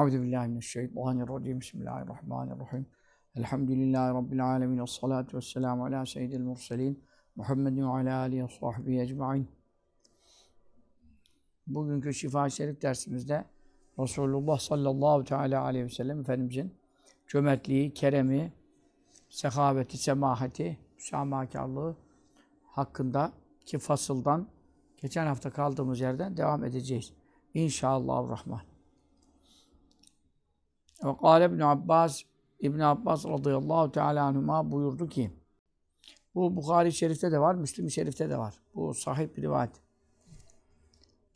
[0.00, 1.60] Euzu billahi mineşşeytanirracim.
[1.60, 2.86] Bismillahirrahmanirrahim.
[3.36, 4.80] Elhamdülillahi rabbil alamin.
[4.80, 7.04] Ves salatu vesselamu ala seyyidil murselin.
[7.36, 9.48] Muhammedin ve ala alihi ve sahbihi ecmaîn.
[11.66, 13.44] Bugünkü Şifa Şerif dersimizde
[13.98, 16.74] Resulullah sallallahu teala aleyhi ve sellem Efendimizin
[17.28, 18.52] cömertliği, keremi,
[19.28, 21.96] sehaveti, semahati, müsamahakarlığı
[22.66, 23.32] hakkında
[23.66, 24.48] ki fasıldan
[24.96, 27.12] geçen hafta kaldığımız yerden devam edeceğiz.
[27.54, 28.73] İnşallah Rahman.
[31.04, 32.22] Ve kâle İbn Abbas
[32.60, 35.30] İbn Abbas radıyallahu teala anhuma buyurdu ki
[36.34, 38.54] bu Bukhari Şerif'te de var, Müslim Şerif'te de var.
[38.74, 39.70] Bu sahih bir rivayet.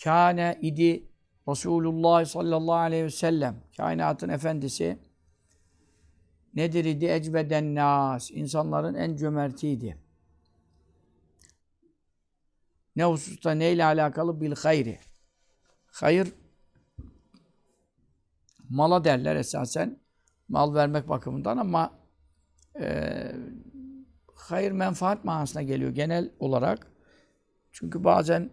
[0.03, 1.09] Kâne idi
[1.49, 4.99] Resulullah sallallahu aleyhi ve sellem kainatın efendisi
[6.55, 7.07] nedir idi?
[7.07, 8.31] Ecbeden nas.
[8.31, 9.99] insanların en cömertiydi.
[12.97, 14.41] Ne hususta neyle alakalı?
[14.41, 14.99] Bil hayri.
[15.87, 16.35] Hayır
[18.69, 19.99] mala derler esasen.
[20.49, 21.99] Mal vermek bakımından ama
[22.81, 23.33] e,
[24.35, 26.87] hayır menfaat manasına geliyor genel olarak.
[27.73, 28.51] Çünkü bazen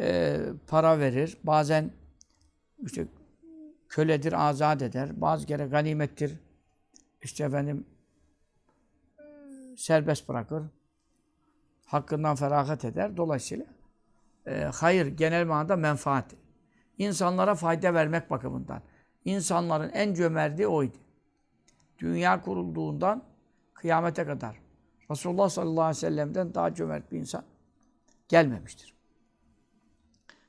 [0.00, 1.90] e, para verir, bazen
[2.86, 3.06] işte
[3.88, 6.40] köledir, azat eder, bazı kere ganimettir,
[7.22, 7.86] işte efendim
[9.76, 10.62] serbest bırakır,
[11.86, 13.16] hakkından feragat eder.
[13.16, 13.66] Dolayısıyla
[14.46, 16.34] e, hayır genel manada menfaat.
[16.98, 18.82] İnsanlara fayda vermek bakımından.
[19.24, 20.96] İnsanların en cömerti oydu.
[21.98, 23.24] Dünya kurulduğundan
[23.74, 24.60] kıyamete kadar
[25.10, 27.44] Resulullah sallallahu aleyhi ve sellem'den daha cömert bir insan
[28.28, 28.94] gelmemiştir.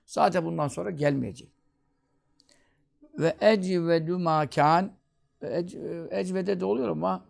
[0.05, 1.51] Zaten bundan sonra gelmeyecek.
[3.19, 4.91] Ve ecvedu ma kan
[6.11, 7.25] ecvede de oluyor ama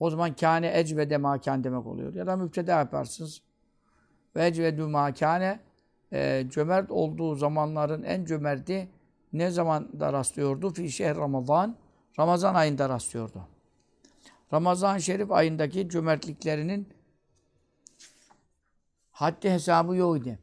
[0.00, 2.14] o zaman kâne ecvede ma kan demek oluyor.
[2.14, 3.42] Ya da müpteda yaparsınız.
[4.36, 5.60] Ve ecvedu ma kâne
[6.12, 8.88] e, cömert olduğu zamanların en cömerti
[9.32, 10.72] ne zaman da rastlıyordu?
[10.72, 11.76] Fi şehr Ramazan.
[12.18, 13.48] Ramazan ayında rastlıyordu.
[14.52, 16.88] Ramazan Şerif ayındaki cömertliklerinin
[19.10, 20.38] haddi hesabı yoktu.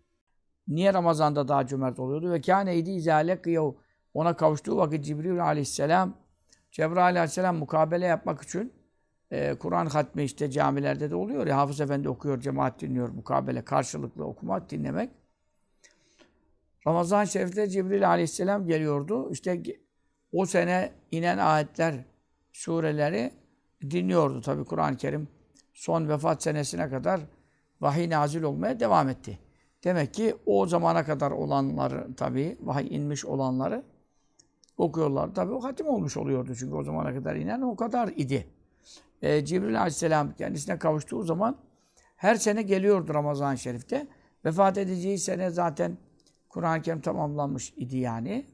[0.67, 2.31] Niye Ramazan'da daha cömert oluyordu?
[2.31, 3.71] Ve kâneydi izâle kıyav.
[4.13, 6.13] Ona kavuştuğu vakit Cibril aleyhisselam,
[6.71, 8.73] Cebrail aleyhisselam mukabele yapmak için
[9.31, 14.25] e, Kur'an hatmi işte camilerde de oluyor ya, Hafız Efendi okuyor, cemaat dinliyor, mukabele, karşılıklı
[14.25, 15.09] okumak, dinlemek.
[16.89, 19.31] Ramazan Şerif'te Cibril aleyhisselam geliyordu.
[19.31, 19.63] İşte
[20.33, 21.95] o sene inen ayetler,
[22.53, 23.31] sureleri
[23.81, 24.41] dinliyordu.
[24.41, 25.27] Tabi Kur'an-ı Kerim
[25.73, 27.21] son vefat senesine kadar
[27.81, 29.39] vahiy nazil olmaya devam etti.
[29.83, 33.83] Demek ki o zamana kadar olanları tabi vahiy inmiş olanları
[34.77, 35.33] okuyorlar.
[35.33, 38.47] Tabi o hatim olmuş oluyordu çünkü o zamana kadar inen o kadar idi.
[39.21, 41.57] Ee, Cibril Aleyhisselam kendisine kavuştuğu zaman
[42.15, 44.07] her sene geliyordu Ramazan-ı Şerif'te.
[44.45, 45.97] Vefat edeceği sene zaten
[46.49, 48.45] Kur'an-ı Kerim tamamlanmış idi yani.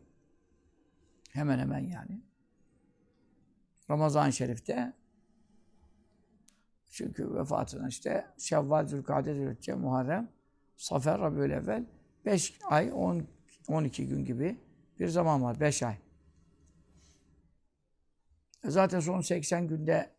[1.31, 2.21] Hemen hemen yani.
[3.89, 4.93] Ramazan-ı Şerif'te
[6.89, 10.29] çünkü vefatına işte Şevval, Zülkade, Zülhicce, Muharrem,
[10.77, 11.85] Safer, Rabiül Evvel
[12.25, 13.27] 5 ay, 10,
[13.67, 14.57] 12 gün gibi
[14.99, 15.59] bir zaman var.
[15.59, 15.97] 5 ay.
[18.63, 20.09] E zaten son 80 günde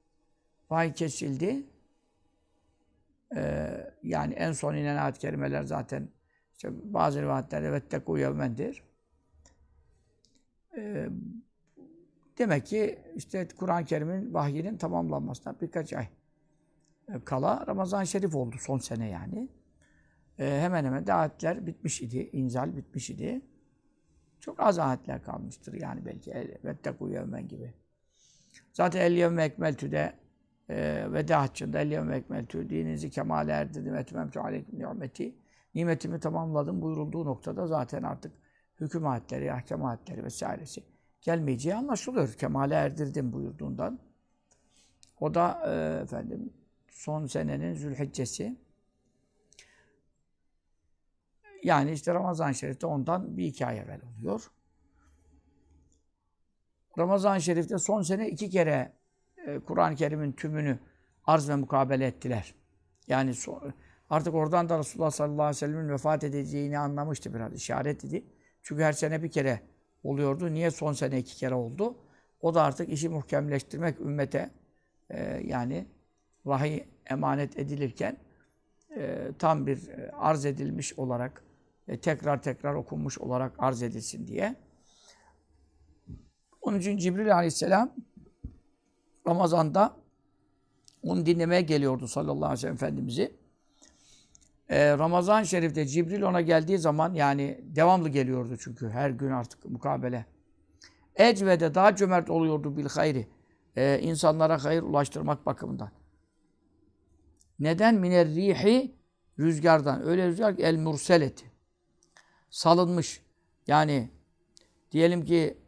[0.70, 1.66] vahiy kesildi.
[3.36, 6.08] Ee, yani en son inen ayet-i kerimeler zaten
[6.56, 8.82] işte bazı rivayetlerde vettekû yevmendir.
[10.76, 11.08] Ee,
[12.38, 16.08] demek ki işte Kur'an-ı Kerim'in vahyinin tamamlanmasına birkaç ay
[17.24, 19.48] kala Ramazan-ı Şerif oldu son sene yani.
[20.38, 23.40] Ee, hemen hemen de bitmiş idi, inzal bitmiş idi.
[24.40, 26.30] Çok az ayetler kalmıştır yani belki
[26.64, 27.74] vettekû yevmen gibi.
[28.72, 30.12] Zaten el yevme ekmeltü'de
[30.70, 35.34] e, veda haccında el yevme ekmeltü dininizi kemale erdirdim etmemtü aleyküm nimeti
[35.76, 38.32] nimetimi tamamladım buyurulduğu noktada zaten artık
[38.80, 40.82] hüküm ayetleri, ahkam ayetleri vesairesi
[41.20, 42.32] gelmeyeceği anlaşılıyor.
[42.32, 43.98] Kemale erdirdim buyurduğundan.
[45.20, 46.52] O da e, efendim
[46.90, 48.56] son senenin Zülhiccesi.
[51.62, 54.50] Yani işte Ramazan-ı Şerif'te ondan bir iki ay evvel oluyor.
[56.98, 58.92] Ramazan-ı Şerif'te son sene iki kere
[59.46, 60.78] e, Kur'an-ı Kerim'in tümünü
[61.24, 62.54] arz ve mukabele ettiler.
[63.08, 63.60] Yani so
[64.10, 68.24] artık oradan da Resulullah sallallahu aleyhi ve sellem'in vefat edeceğini anlamıştı biraz, işaret idi.
[68.62, 69.60] Çünkü her sene bir kere
[70.04, 70.52] oluyordu.
[70.52, 71.96] Niye son sene iki kere oldu?
[72.40, 74.50] O da artık işi muhkemleştirmek ümmete
[75.10, 75.86] e, yani
[76.44, 78.16] vahiy emanet edilirken
[78.96, 81.44] e, tam bir e, arz edilmiş olarak
[81.88, 84.56] e, tekrar tekrar okunmuş olarak arz edilsin diye.
[86.60, 87.94] Onun için Cibril aleyhisselam
[89.28, 89.96] Ramazan'da
[91.02, 93.45] onu dinlemeye geliyordu sallallahu aleyhi ve sellem Efendimiz'i.
[94.68, 100.26] Ee, ramazan Şerif'te Cibril ona geldiği zaman yani devamlı geliyordu çünkü her gün artık mukabele
[101.16, 103.28] ecvede daha cömert oluyordu bil hayri.
[103.76, 105.90] Ee, insanlara hayır ulaştırmak bakımından.
[107.58, 107.94] Neden?
[107.94, 108.96] Miner rihi
[109.38, 110.06] rüzgardan.
[110.06, 111.52] Öyle rüzgar ki el murseleti.
[112.50, 113.22] Salınmış.
[113.66, 114.10] Yani
[114.92, 115.58] diyelim ki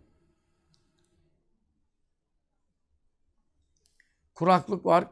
[4.34, 5.08] kuraklık var.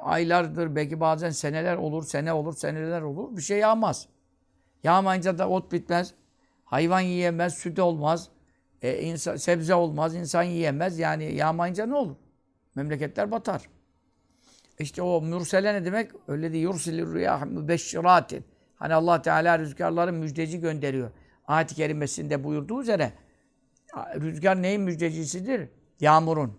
[0.00, 3.36] Aylardır, belki bazen seneler olur, sene olur, seneler olur.
[3.36, 4.08] Bir şey yağmaz.
[4.84, 6.14] Yağmayınca da ot bitmez.
[6.64, 8.28] Hayvan yiyemez, süt olmaz.
[8.82, 10.98] E, insan, sebze olmaz, insan yiyemez.
[10.98, 12.16] Yani yağmayınca ne olur?
[12.74, 13.62] Memleketler batar.
[14.78, 16.10] İşte o mürsele ne demek?
[16.28, 18.44] Öyle de yursilir rüyah mübeşşiratin.
[18.76, 21.10] Hani Allah Teala rüzgarların müjdeci gönderiyor.
[21.46, 23.12] Ayet-i kerimesinde buyurduğu üzere
[23.96, 25.68] rüzgar neyin müjdecisidir?
[26.00, 26.58] Yağmurun.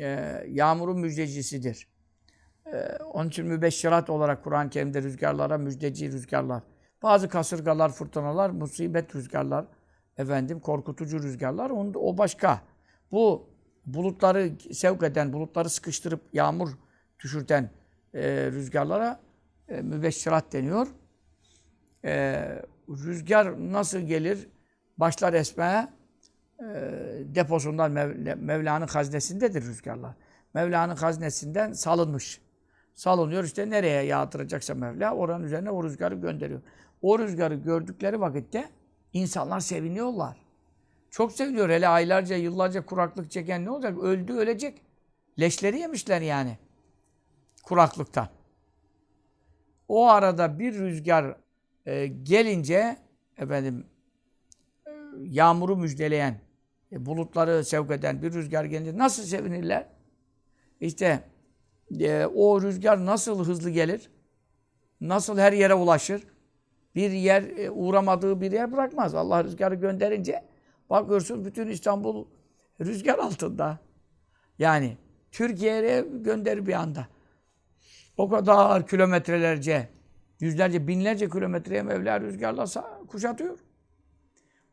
[0.00, 1.88] Ee, yağmurun müjdecisidir.
[2.66, 6.62] Ee, onun için mübeşşirat olarak Kur'an-ı Kerim'de rüzgarlara müjdeci rüzgarlar.
[7.02, 9.66] Bazı kasırgalar, fırtınalar, musibet rüzgarlar,
[10.16, 11.70] efendim korkutucu rüzgarlar.
[11.70, 12.62] Onu, o başka.
[13.12, 13.50] Bu
[13.86, 16.70] bulutları sevk eden, bulutları sıkıştırıp yağmur
[17.24, 17.70] düşürten
[18.14, 19.20] e, rüzgarlara
[19.68, 20.88] e, mübeşşirat deniyor.
[22.04, 22.42] E,
[22.88, 24.48] rüzgar nasıl gelir?
[24.98, 25.88] Başlar esmeye
[27.34, 30.14] deposundan Mev Mevla'nın haznesindedir rüzgarlar.
[30.54, 32.40] Mevla'nın haznesinden salınmış.
[32.94, 36.60] Salınıyor işte nereye yağdıracaksa Mevla oranın üzerine o rüzgarı gönderiyor.
[37.02, 38.68] O rüzgarı gördükleri vakitte
[39.12, 40.36] insanlar seviniyorlar.
[41.10, 41.68] Çok seviniyor.
[41.68, 43.98] Hele aylarca, yıllarca kuraklık çeken ne olacak?
[43.98, 44.82] Öldü, ölecek.
[45.40, 46.58] Leşleri yemişler yani.
[47.62, 48.28] Kuraklıktan.
[49.88, 51.36] O arada bir rüzgar
[51.86, 52.96] e, gelince
[53.36, 53.86] efendim
[55.18, 56.40] yağmuru müjdeleyen,
[56.92, 59.86] e, bulutları sevk eden bir rüzgar gelince nasıl sevinirler?
[60.80, 61.22] İşte
[62.00, 64.10] e, o rüzgar nasıl hızlı gelir?
[65.00, 66.22] Nasıl her yere ulaşır?
[66.94, 69.14] Bir yer e, uğramadığı bir yer bırakmaz.
[69.14, 70.44] Allah rüzgarı gönderince
[70.90, 72.26] bakıyorsun bütün İstanbul
[72.80, 73.78] rüzgar altında.
[74.58, 74.96] Yani
[75.32, 77.06] Türkiye'ye gönderir bir anda.
[78.16, 79.88] O kadar kilometrelerce,
[80.40, 82.64] yüzlerce, binlerce kilometreye Mevla rüzgarla
[83.08, 83.58] kuşatıyor.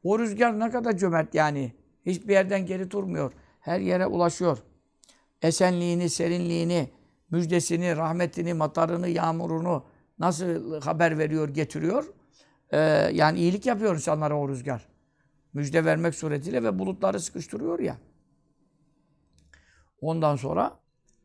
[0.03, 1.73] O rüzgar ne kadar cömert yani.
[2.07, 3.33] Hiçbir yerden geri durmuyor.
[3.59, 4.57] Her yere ulaşıyor.
[5.41, 6.89] Esenliğini, serinliğini,
[7.31, 9.85] müjdesini, rahmetini, matarını, yağmurunu
[10.19, 12.05] nasıl haber veriyor, getiriyor.
[12.71, 12.77] Ee,
[13.13, 14.87] yani iyilik yapıyor insanlara o rüzgar.
[15.53, 17.97] Müjde vermek suretiyle ve bulutları sıkıştırıyor ya.
[20.01, 20.79] Ondan sonra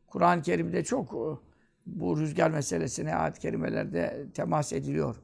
[0.07, 1.13] Kur'an-ı Kerim'de çok
[1.85, 5.15] bu rüzgar meselesine ayet-i kerimelerde temas ediliyor.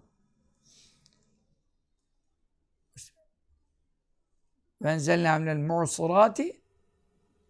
[4.82, 6.62] Venzelnâ minel mu'sirâti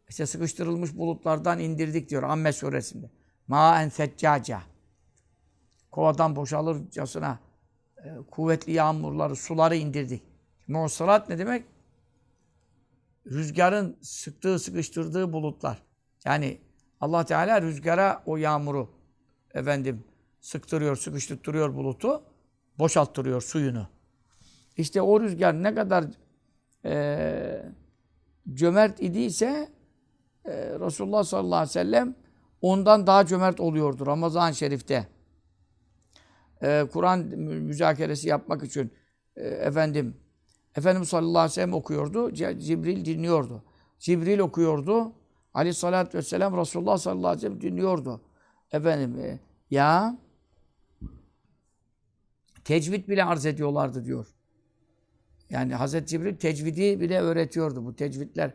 [0.09, 3.09] işte sıkıştırılmış bulutlardan indirdik diyor Amme suresinde.
[3.47, 4.61] Mâen seccâca
[5.91, 7.39] kovadan boşalırcasına
[7.97, 10.23] e, kuvvetli yağmurları, suları indirdik.
[10.67, 11.65] Mu'sirat ne demek?
[13.25, 15.83] Rüzgarın sıktığı, sıkıştırdığı bulutlar.
[16.25, 16.61] Yani
[17.01, 18.89] Allah Teala rüzgara o yağmuru
[19.53, 20.03] efendim
[20.41, 22.23] sıktırıyor, sıkıştırıyor bulutu,
[22.79, 23.87] boşalttırıyor suyunu.
[24.77, 26.05] İşte o rüzgar ne kadar
[26.85, 27.65] e,
[28.53, 29.69] cömert idiyse
[30.45, 32.15] e, Resulullah sallallahu aleyhi ve sellem
[32.61, 35.07] ondan daha cömert oluyordu Ramazan-ı Şerif'te.
[36.61, 38.93] E, Kur'an müzakeresi yapmak için
[39.35, 40.15] e, efendim
[40.75, 42.33] Efendimiz sallallahu aleyhi ve sellem okuyordu.
[42.33, 43.63] Cibril dinliyordu.
[43.99, 45.13] Cibril okuyordu.
[45.53, 48.21] Aleyhissalatü vesselam Resulullah sallallahu aleyhi ve sellem dinliyordu.
[48.71, 49.39] Efendim e,
[49.71, 50.17] ya
[52.63, 54.27] tecvid bile arz ediyorlardı diyor.
[55.49, 57.85] Yani Hazreti Cibril tecvidi bile öğretiyordu.
[57.85, 58.51] Bu tecvidler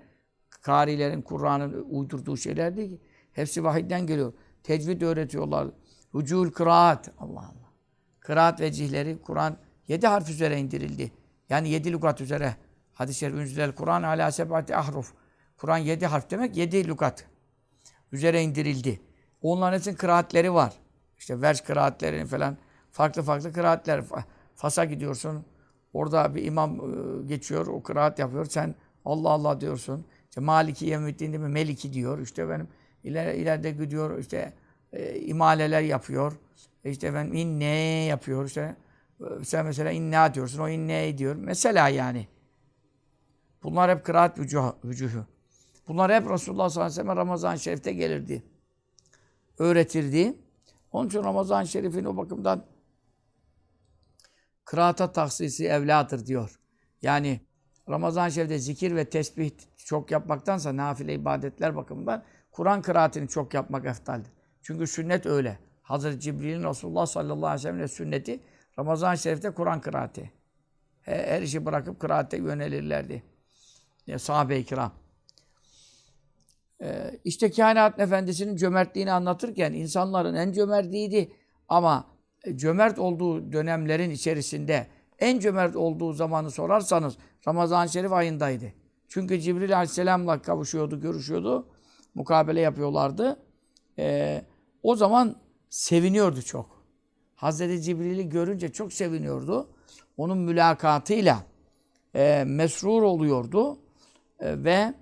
[0.65, 3.01] karilerin, Kur'an'ın uydurduğu şeyler değil ki.
[3.33, 4.33] Hepsi vahiden geliyor.
[4.63, 5.69] Tecvid öğretiyorlar.
[6.15, 7.11] Vücul kıraat.
[7.19, 7.71] Allah Allah.
[8.21, 9.57] Kıraat vecihleri Kur'an
[9.89, 11.13] yedi harf üzere indirildi.
[11.49, 12.57] Yani yedi lügat üzere.
[12.93, 15.13] Hadis-i şerif ünzülel Kur'an ala sebati ahruf.
[15.57, 17.27] Kur'an yedi harf demek yedi lügat
[18.13, 19.01] üzere indirildi.
[19.43, 20.73] Onların için kıraatleri var.
[21.19, 22.57] İşte vers kıraatlerini falan
[22.91, 24.05] farklı farklı kıraatler.
[24.55, 25.45] Fas'a gidiyorsun.
[25.95, 28.45] Orada bir imam ıı, geçiyor, o kıraat yapıyor.
[28.45, 28.75] Sen
[29.05, 30.05] Allah Allah diyorsun.
[30.29, 31.49] İşte Maliki Yevmiddin değil mi?
[31.49, 32.19] Meliki diyor.
[32.19, 32.69] İşte benim
[33.05, 34.53] iler, ileride gidiyor işte
[34.93, 36.33] e, imaleler yapıyor.
[36.85, 38.45] İşte ben inne yapıyor.
[38.45, 38.77] İşte
[39.43, 40.61] sen mesela inna diyorsun.
[40.61, 41.37] O inne diyor.
[41.37, 42.29] Mesela yani.
[43.63, 44.77] Bunlar hep kıraat vücuhu.
[45.89, 48.43] Bunlar hep Resulullah sallallahu aleyhi ve sellem Ramazan-ı Şerif'te gelirdi.
[49.59, 50.35] Öğretirdi.
[50.93, 52.65] Onun için Ramazan-ı Şerif'in o bakımdan
[54.65, 56.61] kıraata taksisi evladır diyor.
[57.03, 57.41] Yani
[57.89, 64.31] Ramazan-ı Şerif'te zikir ve tesbih çok yapmaktansa nafile ibadetler bakımından Kur'an kıraatini çok yapmak eftaldir.
[64.63, 65.59] Çünkü sünnet öyle.
[65.83, 68.41] Hazreti Cibril'in Resulullah sallallahu aleyhi ve sellem'le sünneti
[68.79, 70.33] Ramazan-ı Şerif'te Kur'an kıraati.
[71.03, 73.23] Her işi bırakıp kıraate yönelirlerdi.
[74.09, 74.93] e, sahabe-i kiram.
[76.83, 81.33] E, işte kainat efendisinin cömertliğini anlatırken insanların en cömertliğiydi
[81.69, 82.14] ama
[82.55, 84.87] cömert olduğu dönemlerin içerisinde
[85.19, 87.17] en cömert olduğu zamanı sorarsanız
[87.49, 88.73] Ramazan-ı Şerif ayındaydı.
[89.09, 91.69] Çünkü Cibril Aleyhisselam'la kavuşuyordu, görüşüyordu.
[92.15, 93.37] Mukabele yapıyorlardı.
[93.99, 94.45] Ee,
[94.83, 95.37] o zaman
[95.71, 96.85] seviniyordu çok.
[97.35, 99.69] Hazreti Cibril'i görünce çok seviniyordu.
[100.17, 101.47] Onun mülakatıyla
[102.15, 103.79] e, mesrur oluyordu.
[104.41, 104.95] E, ve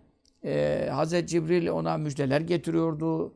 [0.44, 3.34] e, Hazreti Cibril ona müjdeler getiriyordu.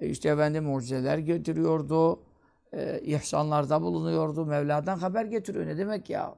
[0.00, 2.20] E, işte efendim mucizeler getiriyordu.
[2.72, 4.46] E, ihsanlarda bulunuyordu.
[4.46, 5.66] Mevla'dan haber getiriyor.
[5.66, 6.34] Ne demek ya?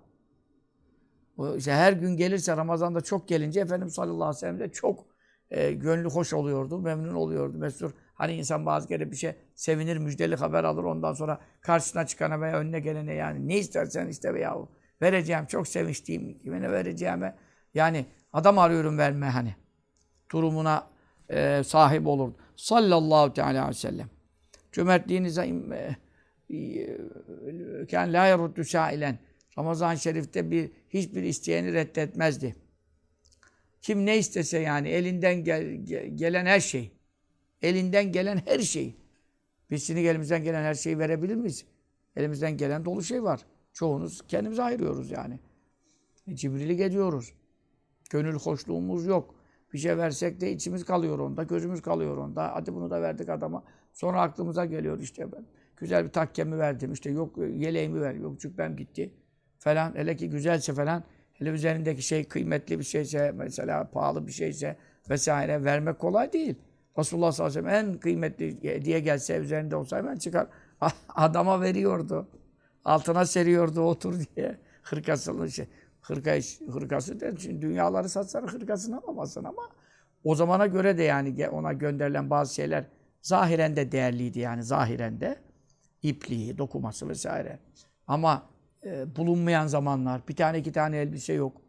[1.36, 5.06] O işte her gün gelirse Ramazan'da çok gelince Efendimiz sallallahu aleyhi ve sellem de çok
[5.50, 7.90] e, gönlü hoş oluyordu, memnun oluyordu, mesur.
[8.14, 12.58] Hani insan bazı kere bir şey sevinir, müjdeli haber alır ondan sonra karşısına çıkana veya
[12.58, 14.56] önüne gelene yani ne istersen iste veya
[15.02, 17.36] vereceğim, çok sevinçliyim, kimine vereceğime.
[17.74, 19.54] Yani adam arıyorum verme hani.
[20.32, 20.86] Durumuna
[21.28, 22.32] e, sahip olur.
[22.56, 24.10] Sallallahu teala aleyhi ve sellem.
[24.72, 25.96] Cömertliğinize e,
[27.90, 29.18] kâne lâ yeruddu sâilen.
[29.58, 32.56] Ramazan-ı Şerif'te bir hiçbir isteyeni reddetmezdi.
[33.82, 35.64] Kim ne istese yani elinden gel,
[36.14, 36.92] gelen her şey.
[37.62, 38.96] Elinden gelen her şey.
[39.70, 41.64] Biz şimdi elimizden gelen her şeyi verebilir miyiz?
[42.16, 43.40] Elimizden gelen dolu şey var.
[43.72, 45.38] Çoğunuz kendimize ayırıyoruz yani.
[46.26, 47.32] E, Cibrillik ediyoruz.
[48.10, 49.34] Gönül hoşluğumuz yok.
[49.72, 52.54] Bir şey versek de içimiz kalıyor onda, gözümüz kalıyor onda.
[52.54, 53.64] Hadi bunu da verdik adama.
[53.92, 55.46] Sonra aklımıza geliyor işte ben.
[55.80, 56.92] Güzel bir takkemi verdim.
[56.92, 58.14] İşte yok yeleğimi ver.
[58.14, 59.14] Yok cübbem gitti.
[59.58, 59.94] Falan.
[59.94, 61.04] Hele ki güzelse falan.
[61.32, 64.76] Hele üzerindeki şey kıymetli bir şeyse, mesela pahalı bir şeyse
[65.10, 66.54] vesaire vermek kolay değil.
[66.98, 70.46] Resulullah sallallahu aleyhi ve sellem en kıymetli hediye gelse üzerinde olsa hemen çıkar.
[71.08, 72.28] Adama veriyordu.
[72.84, 74.58] Altına seriyordu otur diye.
[74.82, 75.66] Hırkasını şey.
[76.00, 76.38] Hırka,
[76.72, 77.34] hırkası der.
[77.38, 79.62] Şimdi dünyaları satsan hırkasını alamazsın ama
[80.24, 82.84] o zamana göre de yani ona gönderilen bazı şeyler
[83.22, 85.47] zahiren de değerliydi yani zahiren de.
[86.02, 87.58] İpliği, dokuması vesaire.
[88.06, 88.46] Ama
[88.84, 91.62] e, bulunmayan zamanlar, bir tane iki tane elbise yok.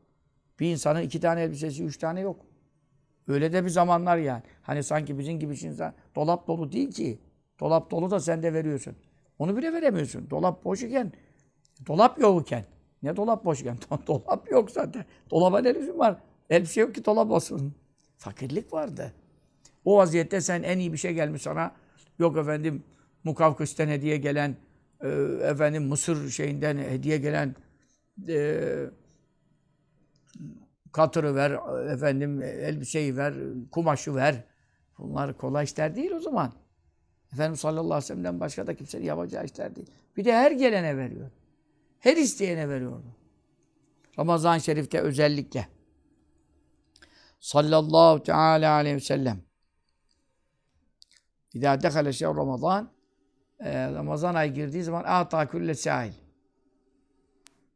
[0.59, 2.45] Bir insanın iki tane elbisesi, üç tane yok.
[3.27, 4.43] Öyle de bir zamanlar yani.
[4.61, 7.19] Hani sanki bizim gibi insan dolap dolu değil ki.
[7.59, 8.95] Dolap dolu da sen de veriyorsun.
[9.39, 10.29] Onu bile veremiyorsun.
[10.29, 11.11] Dolap boş iken,
[11.87, 12.65] dolap yok iken.
[13.03, 13.77] Ne dolap boş iken?
[14.07, 15.05] dolap yok zaten.
[15.31, 16.21] Dolaba ne lüzum var?
[16.49, 17.75] Elbise yok ki dolap olsun.
[18.17, 19.13] Fakirlik vardı.
[19.85, 21.71] O vaziyette sen en iyi bir şey gelmiş sana.
[22.19, 22.83] Yok efendim
[23.23, 24.55] Mukavkıs'tan hediye gelen
[25.01, 25.09] e,
[25.43, 27.55] efendim Mısır şeyinden hediye gelen
[28.27, 28.65] e,
[30.91, 31.51] katırı ver,
[31.93, 33.33] efendim elbiseyi ver,
[33.71, 34.43] kumaşı ver.
[34.97, 36.53] Bunlar kolay işler değil o zaman.
[37.33, 39.91] Efendimiz sallallahu aleyhi ve sellem'den başka da kimsenin yapacağı işler değil.
[40.17, 41.31] Bir de her gelene veriyor.
[41.99, 43.15] Her isteyene veriyordu.
[44.19, 45.67] Ramazan-ı Şerif'te özellikle.
[47.39, 49.41] Sallallahu teala aleyhi ve sellem.
[51.53, 52.91] İzâ dehale şehr Ramazan
[53.59, 56.13] e, Ramazan ayı girdiği zaman ata külle sahil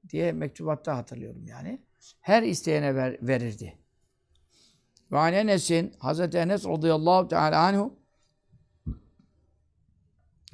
[0.10, 1.82] diye mektubatta hatırlıyorum yani.
[2.22, 3.78] Her isteyene ver, verirdi.
[5.12, 8.00] Ve an Enes'in Hazreti Enes radıyallahu teala anhu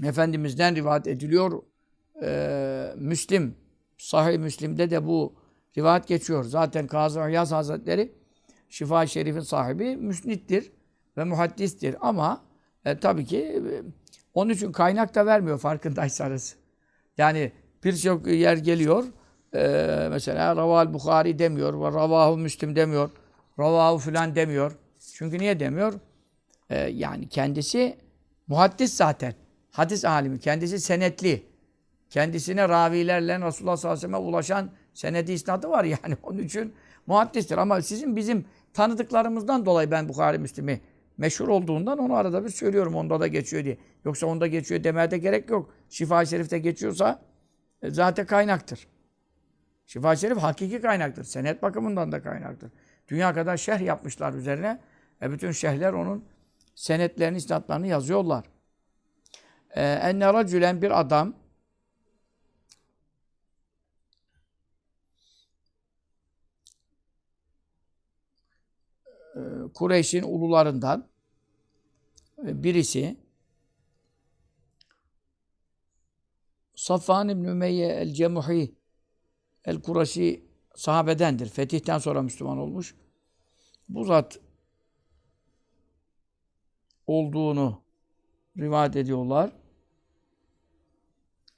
[0.04, 1.64] Efendimiz'den rivayet ediliyor.
[2.24, 3.56] Ee, Müslim,
[3.98, 5.36] Sahih Müslim'de de bu
[5.78, 6.44] rivayet geçiyor.
[6.44, 8.16] Zaten Kazım İyaz Hazretleri
[8.70, 10.72] Şifa-i Şerif'in sahibi müsnittir
[11.18, 11.96] ve muhaddistir.
[12.02, 12.46] Ama
[12.86, 13.64] e, tabii ki
[14.34, 16.56] onun için kaynak da vermiyor farkındaysanız.
[17.18, 17.52] Yani
[17.84, 19.04] birçok yer geliyor.
[19.56, 21.74] E, mesela Raval Bukhari demiyor.
[21.74, 23.10] Ravahu Müslim demiyor.
[23.60, 24.72] Ravahu filan demiyor.
[25.14, 25.94] Çünkü niye demiyor?
[26.70, 27.98] E, yani kendisi
[28.48, 29.34] muhaddis zaten.
[29.72, 30.40] Hadis alimi.
[30.40, 31.44] Kendisi senetli.
[32.10, 36.18] Kendisine ravilerle Resulullah sallallahu aleyhi ve sellem'e ulaşan senedi isnadı var yani.
[36.24, 36.74] Onun için
[37.08, 37.58] muhaddistir.
[37.58, 40.82] Ama sizin bizim tanıdıklarımızdan dolayı ben Bukhari Müslim'i
[41.20, 43.78] meşhur olduğundan onu arada bir söylüyorum onda da geçiyor diye.
[44.06, 45.74] Yoksa onda geçiyor demeye de gerek yok.
[45.90, 47.22] Şifa-i Şerif'te geçiyorsa
[47.82, 48.88] e, zaten kaynaktır.
[49.86, 51.24] Şifa-i Şerif hakiki kaynaktır.
[51.24, 52.72] Senet bakımından da kaynaktır.
[53.08, 54.80] Dünya kadar şerh yapmışlar üzerine.
[55.22, 56.26] E bütün şerhler onun
[56.76, 58.46] senetlerini, isnatlarını yazıyorlar.
[59.76, 61.34] E, enne racülen bir adam
[69.74, 71.08] Kureyş'in ulularından
[72.48, 73.18] e, birisi
[76.76, 78.76] Safvan İbn Ümeyye el-Cemuhi
[79.66, 80.46] el-Kureşi
[80.76, 81.50] sahabedendir.
[81.50, 82.96] Fetihten sonra Müslüman olmuş.
[83.90, 84.40] Bu zat
[87.08, 87.82] olduğunu
[88.58, 89.52] rivayet ediyorlar.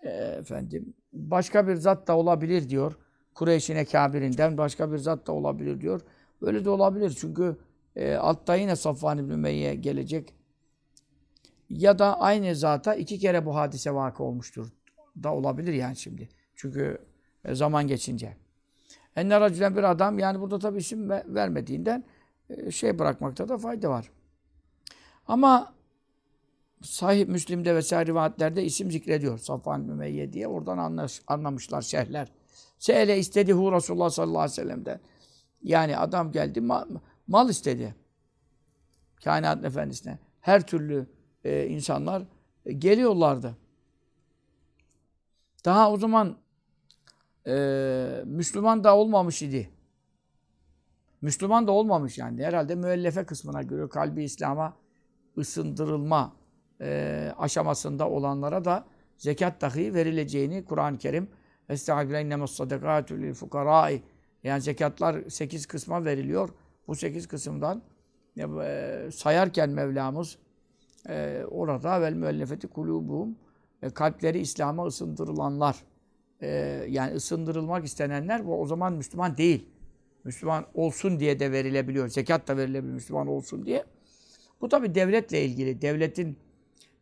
[0.04, 2.98] E, efendim başka bir zat da olabilir diyor.
[3.34, 6.01] Kureyş'in ekabirinden başka bir zat da olabilir diyor.
[6.42, 7.18] Öyle de olabilir.
[7.20, 7.58] Çünkü
[7.96, 10.34] e, altta yine Safvan İbni Ümeyye gelecek.
[11.70, 14.68] Ya da aynı zata iki kere bu hadise vakı olmuştur.
[15.24, 16.30] Da olabilir yani şimdi.
[16.56, 16.98] Çünkü
[17.46, 18.38] e, zaman geçince.
[19.16, 22.04] Enne racülen bir adam yani burada tabii isim vermediğinden
[22.50, 24.12] e, şey bırakmakta da fayda var.
[25.28, 25.74] Ama
[26.82, 29.38] Sahih Müslim'de vesaire rivayetlerde isim zikrediyor.
[29.38, 30.48] Safvan Mümeyye diye.
[30.48, 32.32] Oradan anlaş, anlamışlar şehirler.
[32.80, 35.00] Seyle istedi hu Resulullah sallallahu aleyhi ve sellem'den.
[35.63, 36.86] Yani adam geldi mal,
[37.27, 37.96] mal istedi.
[39.24, 40.20] Kainat efendisine.
[40.41, 41.08] Her türlü
[41.44, 42.24] e, insanlar
[42.65, 43.58] e, geliyorlardı.
[45.65, 46.38] Daha o zaman
[47.48, 49.70] e, Müslüman da olmamış idi.
[51.22, 52.46] Müslüman da olmamış yani.
[52.46, 54.74] Herhalde müellefe kısmına göre kalbi İslam'a
[55.38, 56.34] ısındırılma
[56.82, 58.86] e, aşamasında olanlara da
[59.18, 61.30] zekat dahi verileceğini Kur'an-ı Kerim
[61.70, 64.01] Estağfirullah innemes sadakatü lil fukarai
[64.44, 66.50] yani zekatlar sekiz kısma veriliyor.
[66.88, 67.82] Bu sekiz kısımdan
[68.38, 70.38] e, sayarken Mevlamız
[71.10, 73.36] e, orada vel müellefeti kulubuhum
[73.82, 75.76] e, kalpleri İslam'a ısındırılanlar
[76.42, 76.48] e,
[76.90, 79.70] yani ısındırılmak istenenler bu o zaman Müslüman değil.
[80.24, 82.08] Müslüman olsun diye de verilebiliyor.
[82.08, 83.86] Zekat da verilebiliyor Müslüman olsun diye.
[84.62, 85.82] Bu tabi devletle ilgili.
[85.82, 86.38] Devletin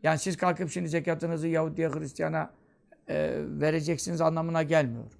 [0.04, 2.54] yani siz kalkıp şimdi zekatınızı Yahudi'ye, Hristiyan'a
[3.08, 5.19] e, vereceksiniz anlamına gelmiyor.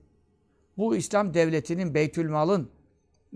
[0.80, 2.70] Bu İslam devletinin, Beytülmal'ın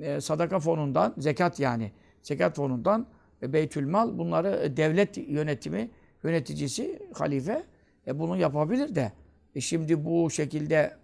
[0.01, 3.07] e, sadaka fonundan, zekat yani, zekat fonundan
[3.41, 5.91] e, Beytülmal bunları e, devlet yönetimi,
[6.23, 7.63] yöneticisi, halife
[8.07, 9.12] e, bunu yapabilir de.
[9.55, 10.97] E şimdi bu şekilde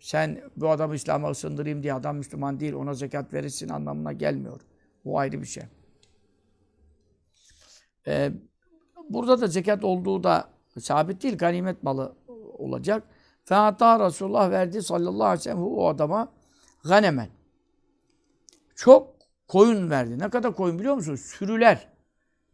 [0.00, 4.60] sen bu adamı İslam'a ısındırayım diye adam Müslüman değil, ona zekat verirsin anlamına gelmiyor.
[5.04, 5.64] Bu ayrı bir şey.
[8.06, 8.32] Ee,
[9.10, 10.48] burada da zekat olduğu da
[10.80, 12.16] sabit değil, ganimet malı
[12.58, 13.02] olacak.
[13.44, 16.32] Fehatta Resulullah verdi sallallahu aleyhi ve sellem o adama
[16.84, 17.28] ganemen.
[18.74, 19.16] Çok
[19.48, 20.18] koyun verdi.
[20.18, 21.20] Ne kadar koyun biliyor musunuz?
[21.20, 21.88] Sürüler.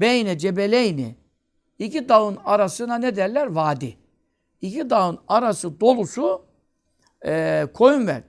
[0.01, 1.17] Beyne cebeleyni.
[1.79, 3.47] İki dağın arasına ne derler?
[3.47, 3.99] Vadi.
[4.61, 6.47] İki dağın arası dolusu
[7.27, 8.23] e, koyun ver.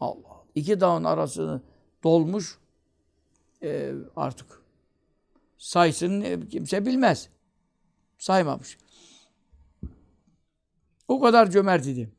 [0.00, 0.44] Allah.
[0.54, 1.62] İki dağın arasını
[2.04, 2.58] dolmuş
[3.62, 4.62] e, artık.
[5.58, 7.28] Sayısını kimse bilmez.
[8.18, 8.78] Saymamış.
[11.08, 12.12] O kadar cömert idi.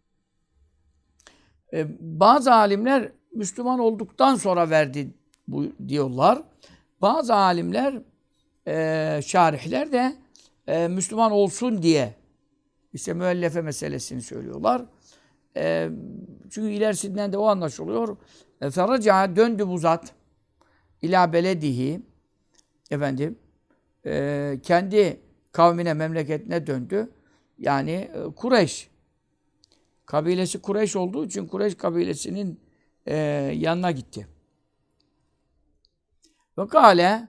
[1.73, 5.13] E, bazı alimler Müslüman olduktan sonra verdi
[5.47, 6.43] bu diyorlar.
[7.01, 8.01] Bazı alimler,
[8.67, 10.15] e, şarihler de
[10.67, 12.15] e, Müslüman olsun diye
[12.93, 14.81] işte müellefe meselesini söylüyorlar.
[15.57, 15.89] E,
[16.49, 18.17] çünkü ilerisinden de o anlaşılıyor.
[18.61, 20.13] E, Feraca döndü bu zat
[21.01, 22.01] ila beledihi
[22.91, 23.39] efendim
[24.05, 25.19] e, kendi
[25.51, 27.09] kavmine, memleketine döndü.
[27.57, 28.89] Yani e, Kureyş.
[30.05, 32.59] Kabilesi Kureyş olduğu için Kureyş kabilesinin
[33.05, 33.15] e,
[33.55, 34.27] yanına gitti.
[36.57, 37.27] Ve kale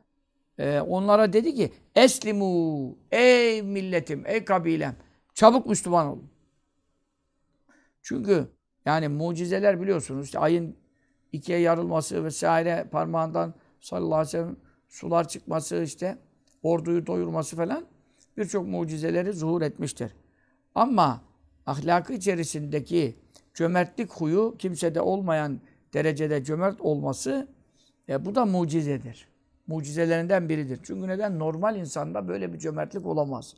[0.58, 4.96] e, onlara dedi ki Eslimu ey milletim, ey kabilem
[5.34, 6.30] çabuk Müslüman olun.
[8.02, 8.48] Çünkü
[8.84, 10.76] yani mucizeler biliyorsunuz işte ayın
[11.32, 14.56] ikiye yarılması vesaire parmağından sallallahu aleyhi ve sellem
[14.88, 16.18] sular çıkması işte
[16.62, 17.86] orduyu doyurması falan
[18.36, 20.12] birçok mucizeleri zuhur etmiştir.
[20.74, 21.22] Ama
[21.66, 23.16] ahlakı içerisindeki
[23.54, 25.60] cömertlik huyu kimsede olmayan
[25.94, 27.48] derecede cömert olması
[28.08, 29.28] e, bu da mucizedir.
[29.66, 30.80] Mucizelerinden biridir.
[30.82, 31.38] Çünkü neden?
[31.38, 33.54] Normal insanda böyle bir cömertlik olamaz.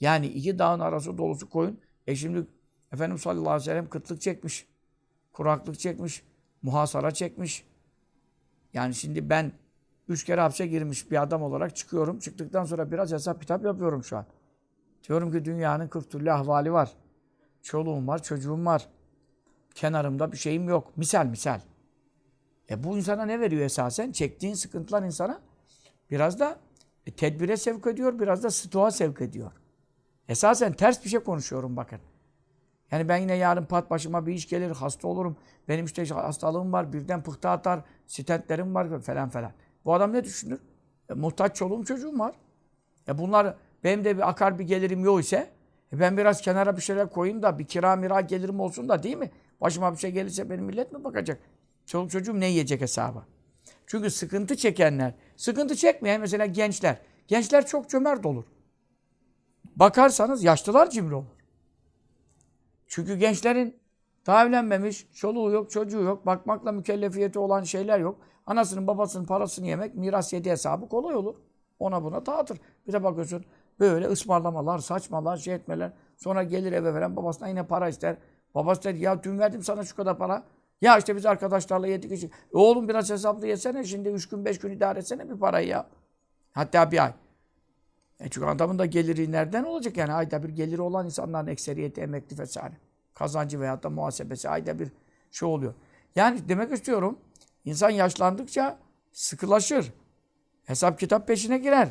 [0.00, 1.80] Yani iki dağın arası dolusu koyun.
[2.06, 2.46] E şimdi
[2.92, 4.66] Efendimiz sallallahu aleyhi ve sellem kıtlık çekmiş.
[5.32, 6.22] Kuraklık çekmiş.
[6.62, 7.64] Muhasara çekmiş.
[8.72, 9.52] Yani şimdi ben
[10.10, 12.18] üç kere hapse girmiş bir adam olarak çıkıyorum.
[12.18, 14.26] Çıktıktan sonra biraz hesap kitap yapıyorum şu an.
[15.08, 16.92] Diyorum ki dünyanın 40 türlü ahvali var.
[17.62, 18.88] Çoluğum var, çocuğum var.
[19.74, 20.96] Kenarımda bir şeyim yok.
[20.96, 21.60] Misal misal.
[22.70, 24.12] E bu insana ne veriyor esasen?
[24.12, 25.40] Çektiğin sıkıntılar insana
[26.10, 26.58] biraz da
[27.06, 29.52] e, tedbire sevk ediyor, biraz da stoğa sevk ediyor.
[30.28, 32.00] Esasen ters bir şey konuşuyorum bakın.
[32.90, 35.36] Yani ben yine yarın pat başıma bir iş gelir, hasta olurum.
[35.68, 39.52] Benim işte hastalığım var, birden pıhtı atar, stentlerim var falan falan.
[39.84, 40.60] Bu adam ne düşünür?
[41.10, 42.34] E, muhtaç çoluğum çocuğum var.
[43.08, 45.50] E bunlar benim de bir akar bir gelirim yok ise
[45.92, 49.16] e ben biraz kenara bir şeyler koyayım da bir kira mira gelirim olsun da değil
[49.16, 49.30] mi?
[49.60, 51.40] Başıma bir şey gelirse benim millet mi bakacak?
[51.86, 53.26] Çoluk çocuğum ne yiyecek hesaba?
[53.86, 56.98] Çünkü sıkıntı çekenler, sıkıntı çekmeyen mesela gençler.
[57.28, 58.44] Gençler çok cömert olur.
[59.76, 61.40] Bakarsanız yaşlılar cimri olur.
[62.86, 63.76] Çünkü gençlerin
[64.26, 68.20] daha evlenmemiş, çoluğu yok, çocuğu yok, bakmakla mükellefiyeti olan şeyler yok.
[68.46, 71.34] Anasının babasının parasını yemek, miras yedi hesabı kolay olur.
[71.78, 72.58] Ona buna dağıtır.
[72.86, 73.44] Bir de bakıyorsun
[73.80, 75.92] böyle ısmarlamalar, saçmalar, şey etmeler.
[76.16, 78.16] Sonra gelir eve veren babasına yine para ister.
[78.54, 80.42] Babası der ya dün verdim sana şu kadar para.
[80.80, 82.32] Ya işte biz arkadaşlarla yedik içtik.
[82.32, 85.86] E oğlum biraz hesaplı yesene şimdi üç gün beş gün idare etsene bir parayı ya.
[86.52, 87.12] Hatta bir ay.
[88.20, 92.38] E çünkü adamın da geliri nereden olacak yani ayda bir geliri olan insanların ekseriyeti emekli
[92.38, 92.74] vesaire.
[93.14, 94.88] Kazancı veyahut da muhasebesi ayda bir
[95.30, 95.74] şey oluyor.
[96.16, 97.18] Yani demek istiyorum
[97.64, 98.78] insan yaşlandıkça
[99.12, 99.92] sıkılaşır.
[100.64, 101.88] Hesap kitap peşine girer.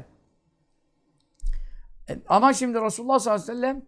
[2.10, 3.86] E, ama şimdi Resulullah sallallahu aleyhi ve sellem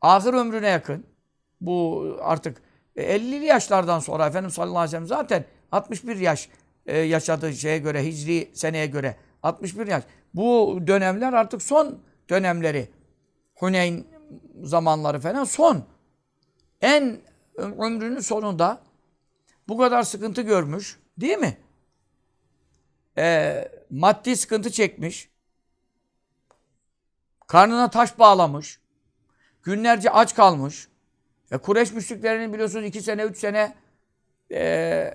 [0.00, 1.06] ahir ömrüne yakın
[1.60, 2.62] bu artık
[2.96, 6.48] 50'li yaşlardan sonra Efendimiz sallallahu aleyhi ve sellem zaten 61 yaş
[6.86, 10.04] e, yaşadığı şeye göre hicri seneye göre 61 yaş.
[10.34, 11.98] Bu dönemler artık son
[12.30, 12.88] dönemleri.
[13.54, 14.04] Huneyn
[14.62, 15.84] zamanları falan son.
[16.80, 17.18] En
[17.56, 18.80] ömrünün sonunda
[19.70, 20.98] bu kadar sıkıntı görmüş.
[21.16, 21.56] Değil mi?
[23.18, 25.30] Ee, maddi sıkıntı çekmiş.
[27.46, 28.80] Karnına taş bağlamış.
[29.62, 30.88] Günlerce aç kalmış.
[31.50, 33.74] E, Kureyş müşriklerinin biliyorsunuz iki sene, üç sene
[34.52, 35.14] e,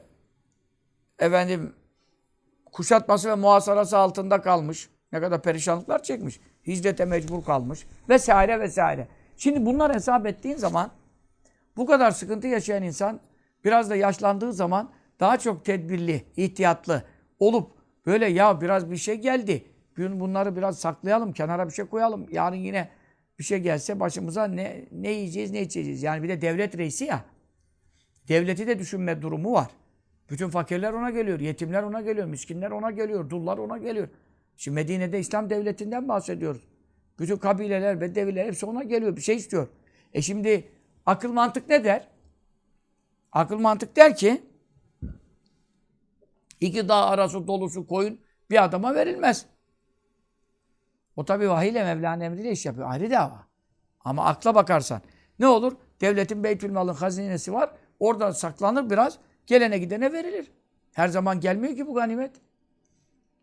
[1.19, 1.75] efendim
[2.71, 4.89] kuşatması ve muhasarası altında kalmış.
[5.11, 6.39] Ne kadar perişanlıklar çekmiş.
[6.67, 7.87] Hicrete mecbur kalmış.
[8.09, 9.07] Vesaire vesaire.
[9.37, 10.91] Şimdi bunlar hesap ettiğin zaman
[11.77, 13.19] bu kadar sıkıntı yaşayan insan
[13.65, 17.03] biraz da yaşlandığı zaman daha çok tedbirli, ihtiyatlı
[17.39, 17.71] olup
[18.05, 19.65] böyle ya biraz bir şey geldi.
[19.97, 22.27] Bunları biraz saklayalım, kenara bir şey koyalım.
[22.31, 22.89] Yarın yine
[23.39, 26.03] bir şey gelse başımıza ne, ne yiyeceğiz, ne içeceğiz.
[26.03, 27.25] Yani bir de devlet reisi ya.
[28.27, 29.67] Devleti de düşünme durumu var.
[30.29, 34.07] Bütün fakirler ona geliyor, yetimler ona geliyor, miskinler ona geliyor, dullar ona geliyor.
[34.57, 36.67] Şimdi Medine'de İslam devletinden bahsediyoruz.
[37.19, 39.67] Bütün kabileler, bedeviler hepsi ona geliyor, bir şey istiyor.
[40.13, 40.67] E şimdi
[41.05, 42.07] akıl mantık ne der?
[43.35, 44.43] Akıl mantık der ki
[46.61, 48.19] iki dağ arası dolusu koyun
[48.49, 49.45] bir adama verilmez.
[51.15, 52.91] O tabi vahiyle Mevla'nın emriyle iş yapıyor.
[52.91, 53.47] Ayrı dava.
[54.03, 55.01] Ama akla bakarsan
[55.39, 55.73] ne olur?
[56.01, 57.71] Devletin Beytülmal'ın hazinesi var.
[57.99, 59.17] Orada saklanır biraz.
[59.47, 60.51] Gelene gidene verilir.
[60.93, 62.35] Her zaman gelmiyor ki bu ganimet.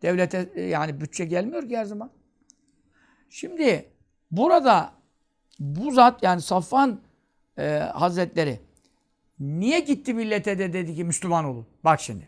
[0.01, 2.11] Devlete e, yani bütçe gelmiyor ki her zaman.
[3.29, 3.91] Şimdi
[4.31, 4.93] burada
[5.59, 7.01] bu zat yani Safvan
[7.57, 8.59] e, Hazretleri
[9.43, 11.65] niye gitti millete de dedi ki Müslüman olun?
[11.83, 12.27] Bak şimdi.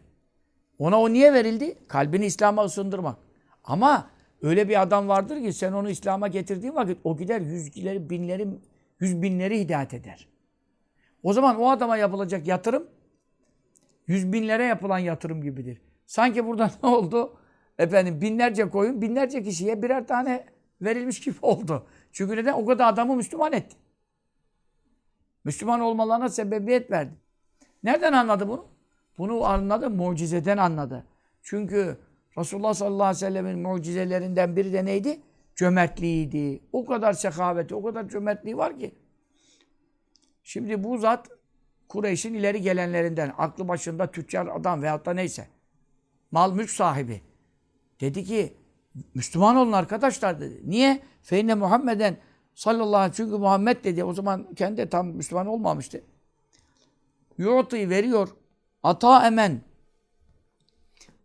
[0.79, 1.77] Ona o niye verildi?
[1.87, 3.17] Kalbini İslam'a ısındırmak.
[3.63, 4.09] Ama
[4.41, 8.47] öyle bir adam vardır ki sen onu İslam'a getirdiğin vakit o gider yüzleri, binleri,
[8.99, 10.27] yüz binleri hidayet eder.
[11.23, 12.87] O zaman o adama yapılacak yatırım
[14.07, 15.81] yüz binlere yapılan yatırım gibidir.
[16.05, 17.37] Sanki burada ne oldu?
[17.77, 20.45] Efendim binlerce koyun, binlerce kişiye birer tane
[20.81, 21.87] verilmiş gibi oldu.
[22.11, 22.53] Çünkü neden?
[22.53, 23.75] O kadar adamı Müslüman etti.
[25.45, 27.13] Müslüman olmalarına sebebiyet verdi.
[27.83, 28.65] Nereden anladı bunu?
[29.17, 31.05] Bunu anladı, mucizeden anladı.
[31.43, 31.97] Çünkü
[32.37, 35.19] Resulullah sallallahu aleyhi ve sellemin mucizelerinden biri de neydi?
[35.55, 36.59] Cömertliğiydi.
[36.73, 38.95] O kadar sehaveti, o kadar cömertliği var ki.
[40.43, 41.29] Şimdi bu zat
[41.89, 45.47] Kureyş'in ileri gelenlerinden, aklı başında tüccar adam veyahut da neyse.
[46.31, 47.21] Mal mülk sahibi.
[48.01, 48.57] Dedi ki
[49.13, 50.61] Müslüman olun arkadaşlar dedi.
[50.65, 50.99] Niye?
[51.23, 52.17] Feyne Muhammeden
[52.55, 53.29] sallallahu aleyhi ve sellem.
[53.29, 54.03] Çünkü Muhammed dedi.
[54.03, 56.01] O zaman kendi de tam Müslüman olmamıştı.
[57.37, 58.29] Yu'tı veriyor.
[58.83, 59.61] Ata emen.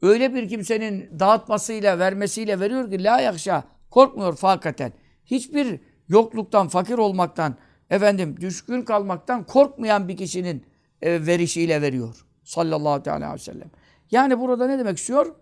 [0.03, 3.65] Öyle bir kimsenin dağıtmasıyla, vermesiyle veriyor ki la yakşa.
[3.91, 4.93] Korkmuyor fakaten.
[5.25, 7.57] Hiçbir yokluktan, fakir olmaktan,
[7.91, 10.67] efendim düşkün kalmaktan korkmayan bir kişinin
[11.03, 12.27] e, verişiyle veriyor.
[12.45, 13.71] Sallallahu aleyhi ve sellem.
[14.11, 15.35] Yani burada ne demek istiyor?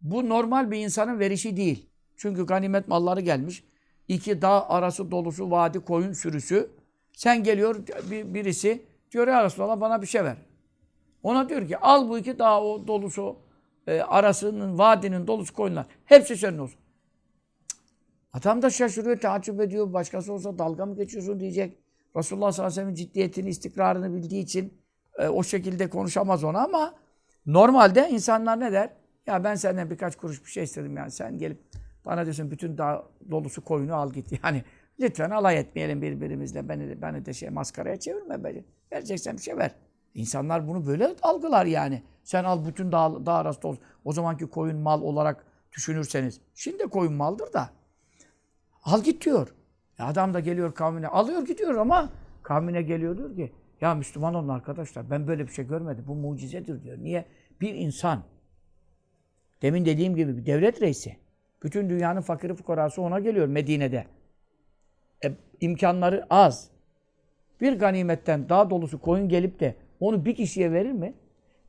[0.00, 1.90] Bu normal bir insanın verişi değil.
[2.16, 3.64] Çünkü ganimet malları gelmiş.
[4.10, 6.70] İki dağ arası dolusu vadi koyun sürüsü.
[7.12, 7.76] Sen geliyor
[8.10, 10.36] bir, birisi diyor ya Resulallah bana bir şey ver.
[11.22, 13.36] Ona diyor ki al bu iki dağ o dolusu
[13.86, 15.86] e, arasının vadinin dolusu koyunlar.
[16.04, 16.80] Hepsi senin olsun.
[18.32, 19.92] Adam da şaşırıyor, takip ediyor.
[19.92, 21.78] Başkası olsa dalga mı geçiyorsun diyecek.
[22.16, 24.74] Resulullah sallallahu aleyhi ve sellem ciddiyetini, istikrarını bildiği için
[25.18, 26.94] e, o şekilde konuşamaz ona ama
[27.46, 28.90] normalde insanlar ne der?
[29.26, 31.10] Ya ben senden birkaç kuruş bir şey istedim yani.
[31.10, 31.58] Sen gelip
[32.04, 34.32] bana diyorsun bütün dağ dolusu koyunu al git.
[34.44, 34.64] Yani
[35.00, 36.68] lütfen alay etmeyelim birbirimizle.
[36.68, 38.64] Beni de, beni de şey maskaraya çevirme beni.
[38.92, 39.74] Vereceksen bir şey ver.
[40.14, 42.02] İnsanlar bunu böyle algılar yani.
[42.24, 43.82] Sen al bütün dağ, dağ arası dolusu.
[44.04, 46.40] O zamanki koyun mal olarak düşünürseniz.
[46.54, 47.70] Şimdi koyun maldır da.
[48.84, 49.54] Al git diyor.
[49.98, 51.08] Ya adam da geliyor kavmine.
[51.08, 52.10] Alıyor gidiyor ama
[52.42, 55.10] kavmine geliyor diyor ki ya Müslüman olun arkadaşlar.
[55.10, 56.04] Ben böyle bir şey görmedim.
[56.08, 56.98] Bu mucizedir diyor.
[56.98, 57.24] Niye?
[57.60, 58.22] Bir insan
[59.62, 61.16] Demin dediğim gibi bir devlet reisi.
[61.62, 64.06] Bütün dünyanın fakiri fukarası ona geliyor Medine'de.
[65.24, 66.70] E, imkanları az.
[67.60, 71.14] Bir ganimetten daha dolusu koyun gelip de onu bir kişiye verir mi?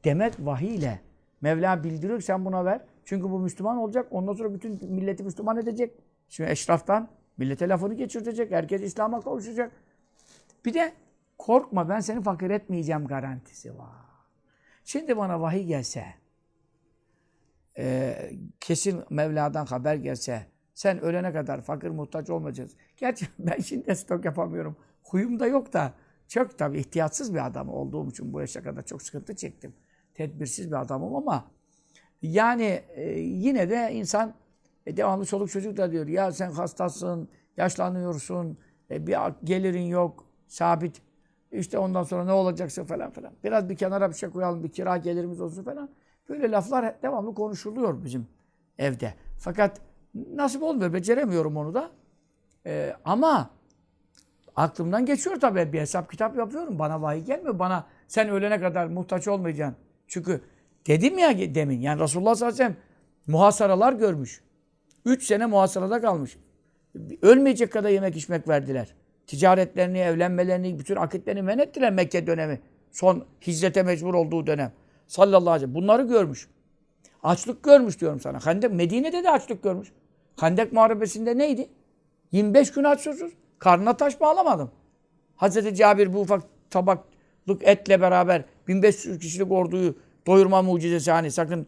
[0.03, 0.99] Demek vahiy ile.
[1.41, 2.81] Mevla bildiriyor sen buna ver.
[3.05, 4.07] Çünkü bu Müslüman olacak.
[4.11, 5.91] Ondan sonra bütün milleti Müslüman edecek.
[6.29, 8.51] Şimdi eşraftan millete lafını geçirtecek.
[8.51, 9.71] Herkes İslam'a kavuşacak.
[10.65, 10.93] Bir de
[11.41, 13.87] Korkma ben seni fakir etmeyeceğim garantisi var.
[14.85, 16.05] Şimdi bana vahiy gelse,
[17.77, 18.15] e,
[18.59, 22.79] kesin Mevla'dan haber gelse, sen ölene kadar fakir muhtaç olmayacaksın.
[22.97, 24.75] Gerçi ben şimdi stok yapamıyorum.
[25.03, 25.93] Huyum da yok da
[26.27, 29.73] çok tabii ihtiyatsız bir adam olduğum için bu yaşa kadar çok sıkıntı çektim.
[30.13, 31.51] Tedbirsiz bir adamım ama
[32.21, 34.33] yani e, yine de insan
[34.85, 38.57] e, devamlı çoluk çocuk da diyor ya sen hastasın, yaşlanıyorsun,
[38.91, 41.01] e, bir gelirin yok, sabit.
[41.51, 43.33] İşte ondan sonra ne olacaksın falan filan.
[43.43, 45.89] Biraz bir kenara bir şey koyalım, bir kira gelirimiz olsun falan.
[46.29, 48.27] Böyle laflar devamlı konuşuluyor bizim
[48.77, 49.13] evde.
[49.39, 49.81] Fakat
[50.13, 51.91] nasip olmuyor, beceremiyorum onu da.
[52.65, 53.49] E, ama
[54.55, 55.73] aklımdan geçiyor tabii.
[55.73, 56.79] Bir hesap kitap yapıyorum.
[56.79, 57.59] Bana vahiy gelmiyor.
[57.59, 59.77] Bana sen ölene kadar muhtaç olmayacaksın.
[60.07, 60.41] Çünkü
[60.87, 62.91] dedim ya demin yani Resulullah sallallahu aleyhi ve sellem
[63.27, 64.41] muhasaralar görmüş.
[65.05, 66.37] Üç sene muhasarada kalmış.
[67.21, 68.95] Ölmeyecek kadar yemek içmek verdiler.
[69.27, 72.61] Ticaretlerini, evlenmelerini, bütün akitlerini men ettiler Mekke dönemi.
[72.91, 74.71] Son hicrete mecbur olduğu dönem.
[75.11, 75.75] Sallallahu aleyhi ve sellem.
[75.75, 76.47] Bunları görmüş.
[77.23, 78.45] Açlık görmüş diyorum sana.
[78.45, 79.91] Handek, Medine'de de açlık görmüş.
[80.35, 81.69] Handek Muharebesi'nde neydi?
[82.31, 83.33] 25 gün aç susuz.
[83.59, 84.71] Karnına taş bağlamadım.
[85.35, 89.95] Hazreti Cabir bu ufak tabaklık etle beraber 1500 kişilik orduyu
[90.27, 91.67] doyurma mucizesi hani sakın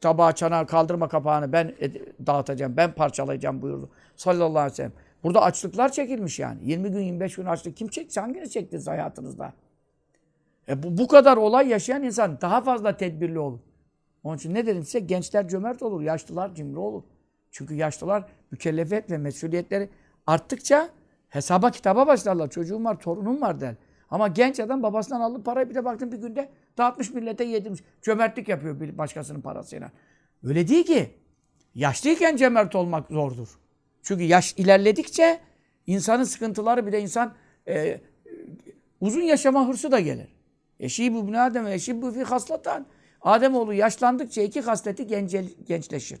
[0.00, 1.74] tabağı çanağı kaldırma kapağını ben
[2.26, 3.90] dağıtacağım, ben parçalayacağım buyurdu.
[4.16, 4.92] Sallallahu aleyhi ve sellem.
[5.22, 6.58] Burada açlıklar çekilmiş yani.
[6.62, 8.20] 20 gün 25 gün açlık kim çekti?
[8.20, 9.52] Hanginiz çektiniz hayatınızda?
[10.68, 13.60] E bu, bu kadar olay yaşayan insan daha fazla tedbirli olur.
[14.24, 14.98] Onun için ne dedim size?
[14.98, 17.02] Gençler cömert olur, yaşlılar cimri olur.
[17.50, 19.88] Çünkü yaşlılar mükellefiyet ve mesuliyetleri
[20.26, 20.88] arttıkça
[21.28, 22.50] hesaba kitaba başlarlar.
[22.50, 23.74] Çocuğum var, torunum var der.
[24.10, 26.48] Ama genç adam babasından aldı parayı bir de baktım bir günde
[26.78, 27.80] dağıtmış millete yedirmiş.
[28.02, 29.90] Cömertlik yapıyor bir başkasının parasıyla.
[30.44, 31.10] Öyle değil ki.
[31.74, 33.58] Yaşlıyken cömert olmak zordur.
[34.02, 35.40] Çünkü yaş ilerledikçe
[35.86, 37.34] insanın sıkıntıları bir de insan
[37.68, 38.00] e,
[39.00, 40.33] uzun yaşama hırsı da gelir.
[40.80, 42.86] Eşi bu ne Adem, eşi bu fi haslatan.
[43.20, 46.20] Ademoğlu yaşlandıkça iki hasleti gence, gençleşir.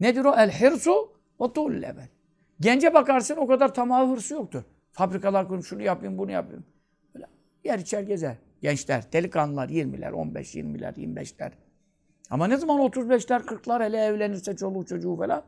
[0.00, 0.34] Nedir o?
[0.36, 2.08] El hirsu ve tuğlul emel.
[2.60, 4.62] Gence bakarsın o kadar tamahı hırsı yoktur.
[4.92, 6.64] Fabrikalar kurmuş şunu yapayım bunu yapayım.
[7.14, 7.26] Böyle
[7.64, 8.36] yer içer gezer.
[8.62, 11.52] Gençler, delikanlılar 20'ler, 15, 20'ler, 25'ler.
[12.30, 15.42] Ama ne zaman 35'ler, 40'lar hele evlenirse çoluğu çocuğu falan.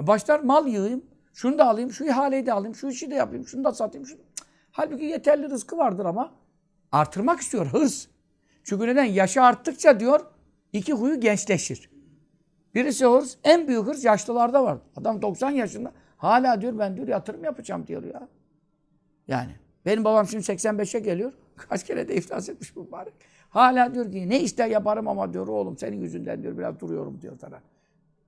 [0.00, 1.04] E başlar mal yığayım,
[1.34, 4.06] şunu da alayım, şu ihaleyi de alayım, şu işi de yapayım, şunu da satayım.
[4.06, 4.20] Şunu...
[4.72, 6.34] Halbuki yeterli rızkı vardır ama
[6.96, 8.06] artırmak istiyor hırs.
[8.64, 9.04] Çünkü neden?
[9.04, 10.20] Yaşı arttıkça diyor
[10.72, 11.90] iki huyu gençleşir.
[12.74, 14.78] Birisi hırs, en büyük hırs yaşlılarda var.
[14.96, 18.28] Adam 90 yaşında hala diyor ben diyor yatırım yapacağım diyor ya.
[19.28, 19.56] Yani
[19.86, 21.32] benim babam şimdi 85'e geliyor.
[21.56, 23.14] Kaç kere de iflas etmiş bu mübarek.
[23.50, 27.38] Hala diyor ki ne ister yaparım ama diyor oğlum senin yüzünden diyor biraz duruyorum diyor
[27.40, 27.60] sana.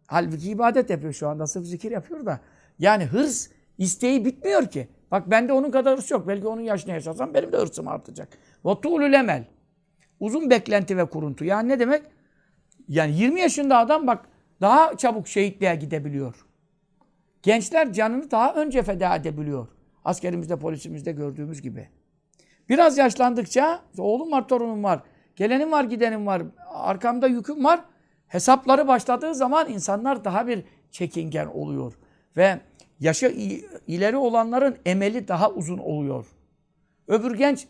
[0.06, 2.40] Halbuki ibadet yapıyor şu anda sırf zikir yapıyor da.
[2.78, 4.88] Yani hırs isteği bitmiyor ki.
[5.10, 6.28] Bak bende onun kadar hırs yok.
[6.28, 8.28] Belki onun yaşını yaşasam benim de hırsım artacak.
[8.64, 9.44] Ve tuğlul emel.
[10.20, 11.44] Uzun beklenti ve kuruntu.
[11.44, 12.02] Yani ne demek?
[12.88, 14.28] Yani 20 yaşında adam bak
[14.60, 16.46] daha çabuk şehitliğe gidebiliyor.
[17.42, 19.68] Gençler canını daha önce feda edebiliyor.
[20.04, 21.88] Askerimizde, polisimizde gördüğümüz gibi.
[22.68, 25.02] Biraz yaşlandıkça oğlum var, torunum var,
[25.36, 27.80] gelenim var, gidenim var, arkamda yüküm var.
[28.26, 31.92] Hesapları başladığı zaman insanlar daha bir çekingen oluyor.
[32.36, 32.60] Ve
[33.00, 33.26] yaşı
[33.86, 36.26] ileri olanların emeli daha uzun oluyor.
[37.08, 37.66] Öbür genç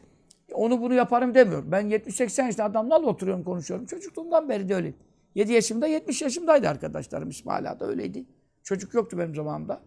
[0.52, 1.62] onu bunu yaparım demiyor.
[1.66, 3.86] Ben 70-80 yaşında adamlarla oturuyorum, konuşuyorum.
[3.86, 4.94] Çocukluğumdan beri de öyle.
[5.34, 7.28] 7 yaşımda, 70 yaşımdaydı arkadaşlarım.
[7.28, 8.24] İsmaila'da öyleydi.
[8.62, 9.80] Çocuk yoktu benim zamanımda.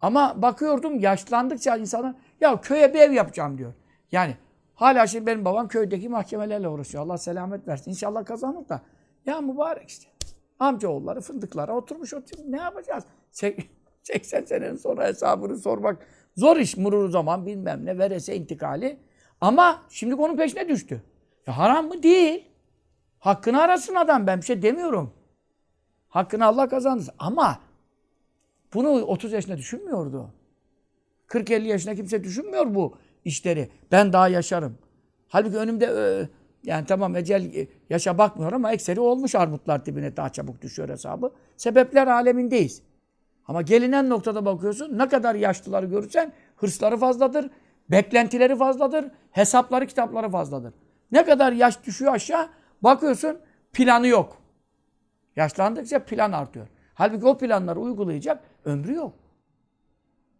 [0.00, 3.74] Ama bakıyordum yaşlandıkça insanlar ya köye bir ev yapacağım diyor.
[4.12, 4.36] Yani
[4.74, 7.04] hala şimdi benim babam köydeki mahkemelerle uğraşıyor.
[7.04, 7.90] Allah selamet versin.
[7.90, 8.82] İnşallah kazanır da.
[9.26, 10.08] Ya mübarek işte.
[10.58, 12.46] Amcaoğulları fındıklara oturmuş oturmuş.
[12.48, 13.04] Ne yapacağız?
[14.02, 18.98] 80 senenin sonra hesabını sormak zor iş murur zaman bilmem ne verese intikali.
[19.40, 21.02] Ama şimdi onun peşine düştü.
[21.46, 22.02] Ya haram mı?
[22.02, 22.44] Değil.
[23.18, 24.26] Hakkını arasın adam.
[24.26, 25.12] Ben bir şey demiyorum.
[26.08, 27.08] Hakkını Allah kazanır.
[27.18, 27.60] Ama
[28.74, 30.30] bunu 30 yaşında düşünmüyordu.
[31.28, 33.70] 40-50 yaşında kimse düşünmüyor bu işleri.
[33.92, 34.78] Ben daha yaşarım.
[35.28, 36.28] Halbuki önümde e,
[36.64, 41.32] yani tamam ecel e, yaşa bakmıyor ama ekseri olmuş armutlar dibine daha çabuk düşüyor hesabı.
[41.56, 42.82] Sebepler alemindeyiz.
[43.48, 47.50] Ama gelinen noktada bakıyorsun ne kadar yaşlıları görürsen hırsları fazladır,
[47.90, 50.74] beklentileri fazladır, hesapları, kitapları fazladır.
[51.12, 52.48] Ne kadar yaş düşüyor aşağı
[52.82, 53.38] bakıyorsun
[53.72, 54.42] planı yok.
[55.36, 56.68] Yaşlandıkça plan artıyor.
[56.94, 59.12] Halbuki o planları uygulayacak ömrü yok.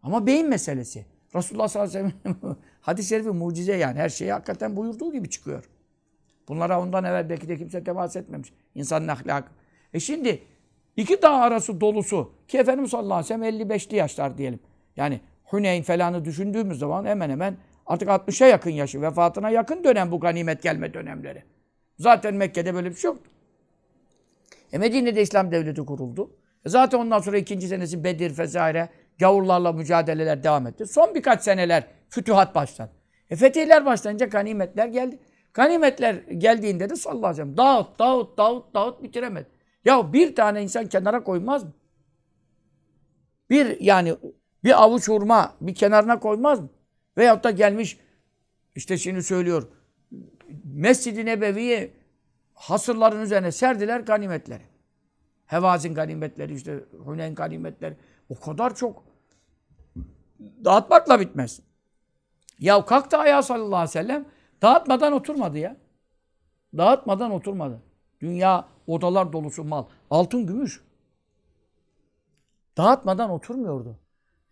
[0.02, 1.06] Ama beyin meselesi.
[1.34, 3.98] Resulullah sallallahu aleyhi ve sellem hadis-i şerifi mucize yani.
[3.98, 5.64] Her şeyi hakikaten buyurduğu gibi çıkıyor.
[6.48, 8.52] Bunlara ondan evvel belki de kimse temas etmemiş.
[8.74, 9.48] İnsanın ahlakı.
[9.94, 10.42] E şimdi
[10.96, 14.60] iki dağ arası dolusu ki Efendimiz sallallahu aleyhi ve sellem 55'li yaşlar diyelim.
[14.96, 17.56] Yani Huneyn falanı düşündüğümüz zaman hemen hemen
[17.86, 19.02] Artık 60'a yakın yaşı.
[19.02, 21.42] Vefatına yakın dönem bu ganimet gelme dönemleri.
[21.98, 23.30] Zaten Mekke'de böyle bir şey yoktu.
[24.72, 26.30] E Medine'de İslam devleti kuruldu.
[26.64, 30.86] E zaten ondan sonra ikinci senesi Bedir vesaire gavurlarla mücadeleler devam etti.
[30.86, 32.90] Son birkaç seneler fütühat başladı.
[33.30, 35.18] E fetihler başlayınca ganimetler geldi.
[35.54, 39.46] Ganimetler geldiğinde de sallallahu aleyhi ve sellem dağıt, dağıt, dağıt, dağıt bitiremedi.
[39.84, 41.72] Ya bir tane insan kenara koymaz mı?
[43.50, 44.16] Bir yani
[44.66, 46.68] bir avuç hurma bir kenarına koymaz mı?
[47.18, 47.98] Veyahut da gelmiş
[48.74, 49.68] işte şimdi söylüyor
[50.64, 51.92] Mescid-i Nebevi'yi
[52.54, 54.62] hasırların üzerine serdiler ganimetleri.
[55.46, 57.96] Hevazin ganimetleri işte Huneyn ganimetleri.
[58.28, 59.04] O kadar çok
[60.64, 61.60] dağıtmakla bitmez.
[62.58, 64.26] Ya kalktı ayağa sallallahu aleyhi ve sellem
[64.62, 65.76] dağıtmadan oturmadı ya.
[66.76, 67.82] Dağıtmadan oturmadı.
[68.20, 69.84] Dünya odalar dolusu mal.
[70.10, 70.84] Altın, gümüş.
[72.76, 73.98] Dağıtmadan oturmuyordu.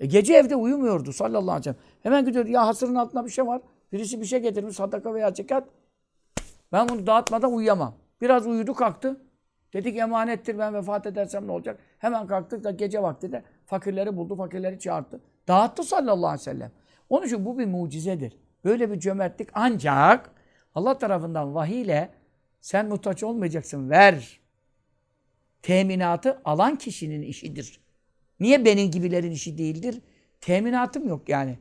[0.05, 1.77] E gece evde uyumuyordu sallallahu aleyhi ve sellem.
[2.03, 3.61] Hemen gidiyordu ya hasırın altında bir şey var.
[3.93, 5.69] Birisi bir şey getirmiş sadaka veya zekat.
[6.73, 7.95] Ben bunu dağıtmadan uyuyamam.
[8.21, 9.21] Biraz uyudu kalktı.
[9.73, 11.81] Dedik emanettir ben vefat edersem ne olacak?
[11.99, 15.21] Hemen kalktık da gece vakti de fakirleri buldu, fakirleri çağırdı.
[15.49, 16.73] Dağıttı sallallahu aleyhi ve sellem.
[17.09, 18.37] Onun için bu bir mucizedir.
[18.65, 20.31] Böyle bir cömertlik ancak
[20.75, 22.07] Allah tarafından vahiy
[22.61, 24.41] sen muhtaç olmayacaksın ver.
[25.63, 27.84] Teminatı alan kişinin işidir.
[28.41, 30.01] Niye benim gibilerin işi değildir?
[30.41, 31.59] Teminatım yok yani.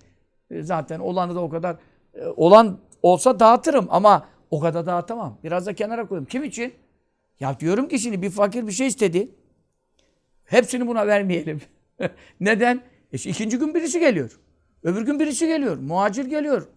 [0.52, 1.76] E, Zaten olanı da o kadar
[2.14, 5.38] e, olan olsa dağıtırım ama o kadar dağıtamam.
[5.44, 6.26] Biraz da kenara koyayım.
[6.26, 6.74] Kim için?
[7.40, 9.30] Ya diyorum ki şimdi bir fakir bir şey istedi.
[10.46, 11.62] Hepsini buna vermeyelim.
[12.40, 12.76] Neden?
[12.78, 12.82] E
[13.16, 14.40] işte ikinci gün birisi geliyor.
[14.84, 15.78] Öbür gün birisi geliyor.
[15.78, 16.68] Muhacir geliyor.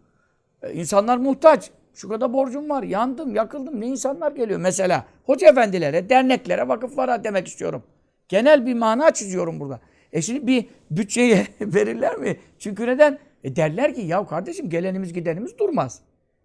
[0.63, 1.71] E, insanlar muhtaç.
[1.95, 2.83] Şu kadar borcum var.
[2.83, 3.81] Yandım, yakıldım.
[3.81, 4.61] Ne insanlar geliyor?
[4.61, 7.83] Mesela hoca efendilere, derneklere, vakıflara demek istiyorum.
[8.29, 9.81] Genel bir mana çiziyorum burada.
[10.13, 12.37] E şimdi bir bütçeyi verirler mi?
[12.59, 13.19] Çünkü neden?
[13.45, 16.01] E derler ki ya kardeşim gelenimiz gidenimiz durmaz.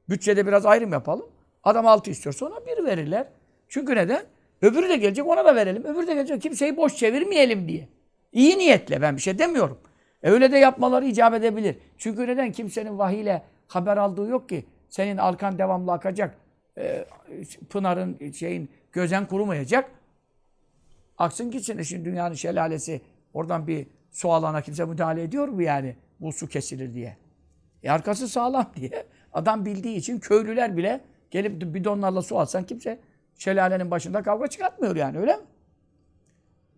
[0.09, 1.25] Bütçede biraz ayrım yapalım.
[1.63, 3.27] Adam altı istiyorsa ona bir verirler.
[3.69, 4.23] Çünkü neden?
[4.61, 5.83] Öbürü de gelecek ona da verelim.
[5.83, 7.87] Öbürü de gelecek kimseyi boş çevirmeyelim diye.
[8.31, 9.77] İyi niyetle ben bir şey demiyorum.
[10.23, 11.75] E öyle de yapmaları icap edebilir.
[11.97, 12.51] Çünkü neden?
[12.51, 14.65] Kimsenin vahiyle haber aldığı yok ki.
[14.89, 16.37] Senin arkan devamlı akacak.
[16.77, 17.05] E,
[17.69, 19.91] Pınar'ın şeyin gözen kurumayacak.
[21.21, 21.77] Aksın gitsin.
[21.77, 23.01] E Şimdi dünyanın şelalesi
[23.33, 25.95] oradan bir su alana kimse müdahale ediyor mu yani?
[26.19, 27.17] Bu su kesilir diye.
[27.83, 29.05] E arkası sağlam diye.
[29.33, 32.99] Adam bildiği için köylüler bile gelip bidonlarla su alsan kimse
[33.37, 35.43] şelalenin başında kavga çıkartmıyor yani öyle mi?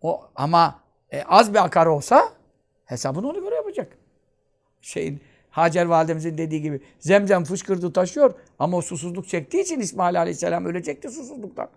[0.02, 0.80] O ama
[1.12, 2.30] e, az bir akar olsa
[2.86, 3.98] hesabını ona göre yapacak.
[4.82, 10.66] Şeyin Hacer validemizin dediği gibi zemzem fışkırdı taşıyor ama o susuzluk çektiği için İsmail Aleyhisselam
[10.66, 11.70] ölecekti susuzluktan.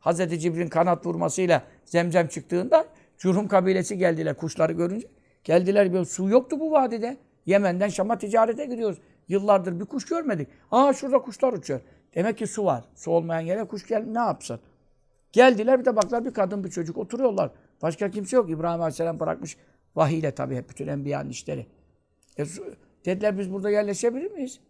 [0.00, 2.86] Hazreti Cibril'in kanat vurmasıyla zemzem çıktığında
[3.18, 5.08] Curhum kabilesi geldiler kuşları görünce.
[5.44, 7.16] Geldiler bir su yoktu bu vadide.
[7.46, 8.98] Yemen'den Şam'a ticarete gidiyoruz.
[9.28, 10.48] Yıllardır bir kuş görmedik.
[10.70, 11.80] Aa şurada kuşlar uçuyor.
[12.14, 12.84] Demek ki su var.
[12.94, 14.60] Su olmayan yere kuş gel ne yapsın?
[15.32, 17.50] Geldiler bir de baklar bir kadın bir çocuk oturuyorlar.
[17.82, 18.50] Başka kimse yok.
[18.50, 19.56] İbrahim Aleyhisselam bırakmış
[19.96, 21.66] vahiyle tabii hep bütün enbiyanın işleri.
[22.38, 22.44] E,
[23.04, 24.60] dediler biz burada yerleşebilir miyiz?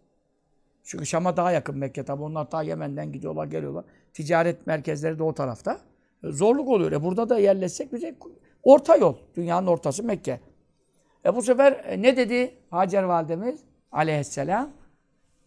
[0.83, 2.23] Çünkü Şam'a daha yakın Mekke tabii.
[2.23, 3.85] Onlar ta Yemen'den gidiyorlar geliyorlar.
[4.13, 5.90] Ticaret merkezleri de o tarafta.
[6.23, 6.91] Zorluk oluyor.
[6.91, 8.15] E, burada da yerleşsek bize
[8.63, 9.15] orta yol.
[9.35, 10.39] Dünyanın ortası Mekke.
[11.25, 13.59] E bu sefer e, ne dedi Hacer validemiz
[13.91, 14.69] aleyhisselam?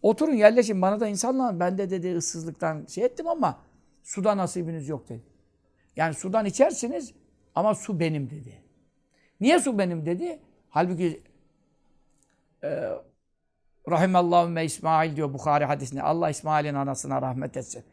[0.01, 3.59] Oturun yerleşin bana da insanlar ben de dedi ıssızlıktan şey ettim ama
[4.03, 5.23] suda nasibiniz yok dedi.
[5.95, 7.13] Yani sudan içersiniz
[7.55, 8.61] ama su benim dedi.
[9.41, 10.39] Niye su benim dedi?
[10.69, 11.23] Halbuki
[12.63, 12.89] e,
[13.89, 16.01] Rahimallahümme İsmail diyor Bukhari hadisinde.
[16.01, 17.83] Allah İsmail'in anasına rahmet etsin.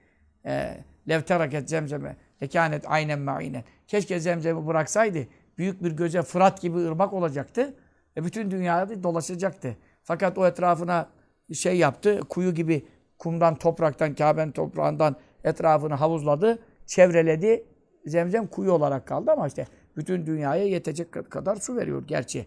[0.47, 3.65] E, Lev teraket zemzeme lekânet aynen ma'inen.
[3.89, 5.19] Keşke zemzemi bıraksaydı.
[5.59, 7.75] Büyük bir göze Fırat gibi ırmak olacaktı.
[8.17, 9.77] E bütün dünyada dolaşacaktı.
[10.03, 11.09] Fakat o etrafına
[11.55, 12.21] şey yaptı.
[12.29, 12.87] Kuyu gibi
[13.19, 16.59] kumdan, topraktan, Kabe'nin toprağından etrafını havuzladı.
[16.87, 17.65] Çevreledi.
[18.07, 22.47] Zemzem kuyu olarak kaldı ama işte bütün dünyaya yetecek kadar su veriyor gerçi.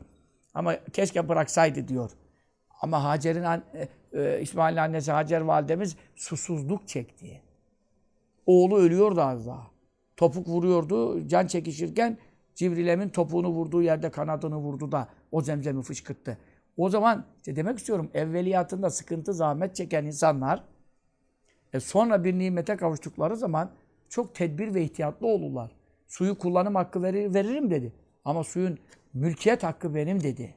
[0.53, 2.11] Ama keşke bıraksaydı diyor.
[2.81, 7.41] Ama Hacer'in e, e, İsmail'in annesi Hacer validemiz susuzluk çekti.
[8.45, 9.74] Oğlu ölüyordu az daha.
[10.17, 11.27] Topuk vuruyordu.
[11.27, 12.17] Can çekişirken
[12.55, 16.37] Cibril Emin topuğunu vurduğu yerde kanadını vurdu da o zemzemi fışkırttı.
[16.77, 20.63] O zaman işte demek istiyorum evveliyatında sıkıntı, zahmet çeken insanlar
[21.73, 23.71] e sonra bir nimete kavuştukları zaman
[24.09, 25.71] çok tedbir ve ihtiyatlı olurlar.
[26.07, 27.93] Suyu kullanım hakkı verir, veririm dedi.
[28.25, 28.77] Ama suyun
[29.13, 30.55] mülkiyet hakkı benim dedi.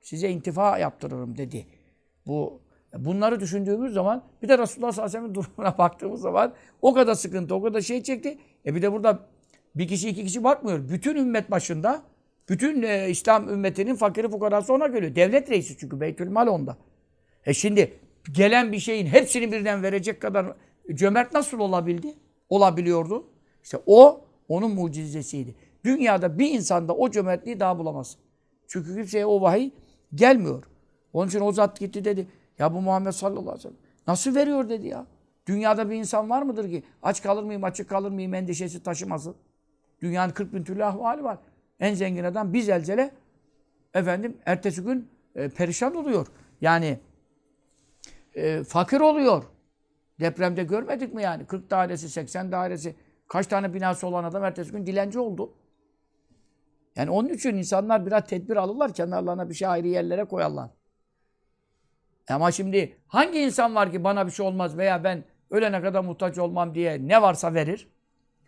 [0.00, 1.66] Size intifa yaptırırım dedi.
[2.26, 2.60] Bu
[2.98, 7.14] bunları düşündüğümüz zaman bir de Resulullah sallallahu aleyhi ve sellem'in durumuna baktığımız zaman o kadar
[7.14, 8.38] sıkıntı, o kadar şey çekti.
[8.66, 9.20] E bir de burada
[9.74, 10.88] bir kişi iki kişi bakmıyor.
[10.88, 12.02] Bütün ümmet başında,
[12.48, 15.14] bütün e, İslam ümmetinin fakiri fukarası ona geliyor.
[15.14, 16.76] Devlet reisi çünkü Beytülmal onda.
[17.46, 17.98] E şimdi
[18.32, 20.46] gelen bir şeyin hepsini birden verecek kadar
[20.94, 22.14] cömert nasıl olabildi?
[22.48, 23.26] Olabiliyordu.
[23.62, 25.54] İşte o onun mucizesiydi.
[25.84, 28.16] Dünyada bir insanda o cömertliği daha bulamaz.
[28.66, 29.70] Çünkü kimseye o vahiy
[30.14, 30.64] gelmiyor.
[31.12, 32.26] Onun için o zat gitti dedi.
[32.58, 35.06] Ya bu Muhammed sallallahu aleyhi ve sellem nasıl veriyor dedi ya.
[35.46, 39.36] Dünyada bir insan var mıdır ki aç kalır mıyım, açık kalır mıyım endişesi taşımasın.
[40.02, 41.38] Dünyanın 40 bin türlü ahvali var.
[41.80, 43.10] En zengin adam bir zelzele
[43.94, 46.26] efendim ertesi gün e, perişan oluyor.
[46.60, 46.98] Yani
[48.34, 49.44] e, fakir oluyor.
[50.20, 51.46] Depremde görmedik mi yani?
[51.46, 52.94] 40 dairesi, 80 dairesi,
[53.28, 55.52] kaç tane binası olan adam ertesi gün dilenci oldu.
[56.96, 60.70] Yani onun için insanlar biraz tedbir alırlar, kenarlarına bir şey ayrı yerlere koyarlar.
[62.28, 66.38] Ama şimdi hangi insan var ki bana bir şey olmaz veya ben ölene kadar muhtaç
[66.38, 67.88] olmam diye ne varsa verir?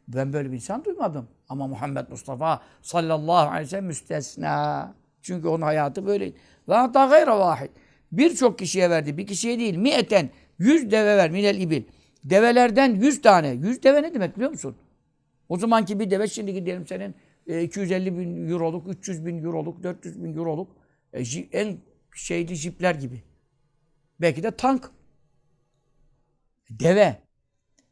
[0.08, 1.28] Ben böyle bir insan duymadım.
[1.48, 4.94] Ama Muhammed Mustafa sallallahu aleyhi ve sellem müstesna.
[5.22, 6.32] Çünkü onun hayatı böyle.
[6.68, 7.70] Ve hatta gayra vahid.
[8.12, 9.16] Birçok kişiye verdi.
[9.16, 9.76] Bir kişiye değil.
[9.76, 10.30] Miyeten.
[10.58, 11.30] Yüz deve ver.
[11.30, 11.82] Minel ibil.
[12.24, 13.48] Develerden yüz tane.
[13.48, 14.76] Yüz deve ne demek biliyor musun?
[15.48, 17.14] O zamanki bir deve şimdiki diyelim senin
[17.46, 20.76] e, 250 bin euroluk, 300 bin euroluk, 400 bin euroluk
[21.12, 21.22] e,
[21.52, 21.78] en
[22.14, 23.22] şeyli jipler gibi.
[24.20, 24.90] Belki de tank.
[26.70, 27.16] Deve.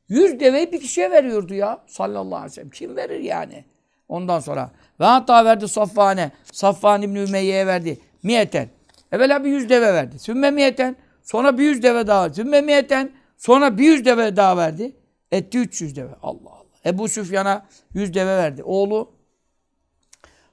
[0.08, 2.70] Yüz deveyi bir kişiye veriyordu ya sallallahu aleyhi ve sellem.
[2.70, 3.64] Kim verir yani?
[4.08, 4.70] Ondan sonra
[5.00, 6.30] ve hatta verdi Safvane.
[6.52, 7.98] Safvan İbni Ümeyye'ye verdi.
[8.22, 8.68] Miyeten.
[9.12, 10.18] Evvela bir yüz deve verdi.
[10.18, 10.96] Sümme miyeten.
[11.22, 12.34] Sonra bir yüz deve daha.
[12.34, 13.12] Sümme miyeten.
[13.36, 14.96] Sonra bir yüz deve daha verdi.
[15.30, 16.14] Etti 300 deve.
[16.22, 16.66] Allah Allah.
[16.86, 18.62] Ebu Süfyan'a yüz deve verdi.
[18.62, 19.12] Oğlu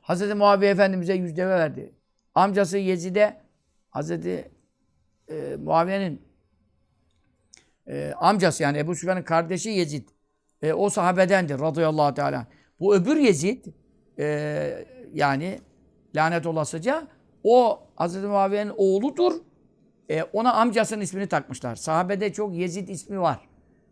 [0.02, 1.94] Hazreti Muaviye Efendimiz'e yüz deve verdi.
[2.36, 3.42] Amcası Yezid'e
[3.90, 4.52] Hazreti
[5.30, 6.22] e, Muaviye'nin
[7.88, 10.08] e, amcası yani Ebu Süfyan'ın kardeşi Yezid.
[10.62, 12.48] E, o sahabedendir radıyallahu teala.
[12.80, 13.66] Bu öbür Yezid
[14.20, 15.60] e, yani
[16.16, 17.08] lanet olasıca
[17.44, 19.34] o Hazreti Muaviye'nin oğludur.
[20.10, 21.76] E, ona amcasının ismini takmışlar.
[21.76, 23.40] Sahabede çok Yezid ismi var.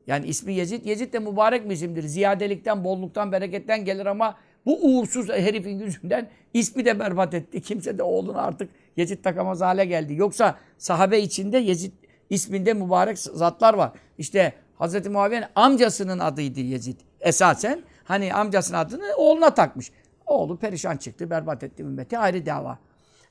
[0.08, 0.86] Yani ismi Yezid.
[0.86, 2.04] Yezid de mübarek bir isimdir.
[2.04, 7.62] Ziyadelikten, bolluktan, bereketten gelir ama bu uğursuz herifin yüzünden ismi de berbat etti.
[7.62, 10.16] Kimse de oğlunu artık Yezid takamaz hale geldi.
[10.16, 11.92] Yoksa sahabe içinde Yezid
[12.32, 13.92] isminde mübarek zatlar var.
[14.18, 15.08] İşte Hz.
[15.08, 17.00] Muaviye'nin amcasının adıydı Yezid.
[17.20, 19.92] Esasen hani amcasının adını oğluna takmış.
[20.26, 22.18] Oğlu perişan çıktı, berbat etti ümmeti.
[22.18, 22.80] Ayrı dava.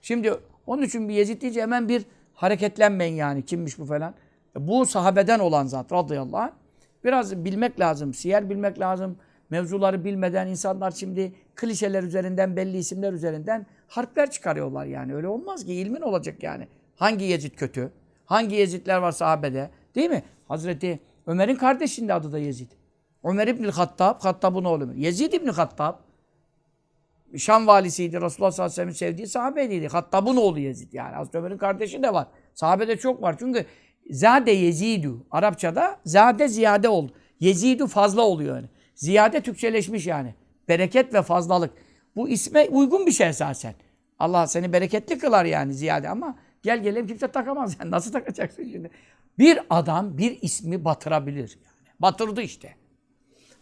[0.03, 0.35] Şimdi
[0.67, 3.45] onun için bir Yezid deyince hemen bir hareketlenmeyin yani.
[3.45, 4.15] Kimmiş bu falan.
[4.57, 6.53] Bu sahabeden olan zat radıyallahu anh.
[7.05, 8.15] Biraz bilmek lazım.
[8.15, 9.17] Siyer bilmek lazım.
[9.51, 15.15] Mevzuları bilmeden insanlar şimdi klişeler üzerinden, belli isimler üzerinden harpler çıkarıyorlar yani.
[15.15, 15.75] Öyle olmaz ki.
[15.75, 16.69] ilmin olacak yani.
[16.97, 17.93] Hangi Yezid kötü?
[18.31, 19.71] Hangi Yezidler var sahabede?
[19.95, 20.23] Değil mi?
[20.49, 22.71] Hazreti Ömer'in kardeşinin de adı da Yezid.
[23.25, 24.95] Ömer İbnül Hattab, Hattab'ın oğlu.
[24.95, 25.95] Yezid İbni Hattab,
[27.37, 28.21] Şam valisiydi.
[28.21, 29.89] Resulullah sallallahu aleyhi ve sellem'in sevdiği sahabeydi.
[29.89, 31.15] Hattab'ın oğlu Yezid yani.
[31.15, 32.27] Hazreti Ömer'in kardeşi de var.
[32.55, 33.37] Sahabede çok var.
[33.39, 33.67] Çünkü
[34.11, 35.27] zade yezidu.
[35.31, 37.13] Arapçada zade ziyade oldu.
[37.41, 38.69] Yezidu fazla oluyor yani.
[38.95, 40.35] Ziyade Türkçeleşmiş yani.
[40.69, 41.71] Bereket ve fazlalık.
[42.17, 43.75] Bu isme uygun bir şey esasen.
[44.19, 47.77] Allah seni bereketli kılar yani ziyade ama gel gelelim kimse takamaz.
[47.81, 48.91] Yani nasıl takacaksın şimdi?
[49.39, 51.59] Bir adam bir ismi batırabilir.
[51.65, 51.95] Yani.
[52.01, 52.75] Batırdı işte.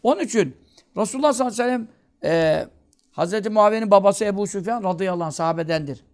[0.03, 0.57] Onun için
[0.97, 1.89] Resulullah sallallahu aleyhi ve sellem
[2.25, 2.67] e,
[3.11, 6.05] Hazreti Muaviye'nin babası Ebu Süfyan radıyallahu anh sahabedendir.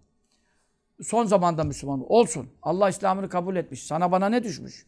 [1.01, 2.49] Son zamanda Müslüman olsun.
[2.61, 3.83] Allah İslam'ını kabul etmiş.
[3.83, 4.85] Sana bana ne düşmüş?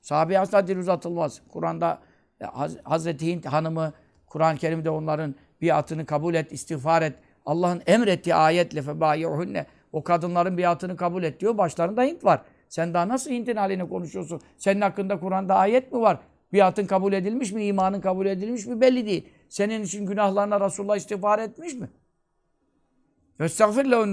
[0.00, 1.42] Sahabeye asla dil uzatılmaz.
[1.48, 2.00] Kur'an'da
[2.40, 3.92] e, Haz Hazreti Hint hanımı
[4.26, 7.14] Kur'an-ı Kerim'de onların biatını kabul et, istiğfar et.
[7.46, 11.58] Allah'ın emrettiği ayetle febayi'uhunne o kadınların biatını kabul et diyor.
[11.58, 12.42] Başlarında Hint var.
[12.68, 14.40] Sen daha nasıl Hint'in halini konuşuyorsun?
[14.56, 16.18] Senin hakkında Kur'an'da ayet mi var?
[16.52, 17.64] Biatın kabul edilmiş mi?
[17.64, 18.80] imanın kabul edilmiş mi?
[18.80, 19.28] Belli değil.
[19.48, 21.88] Senin için günahlarına Resulullah istiğfar etmiş mi?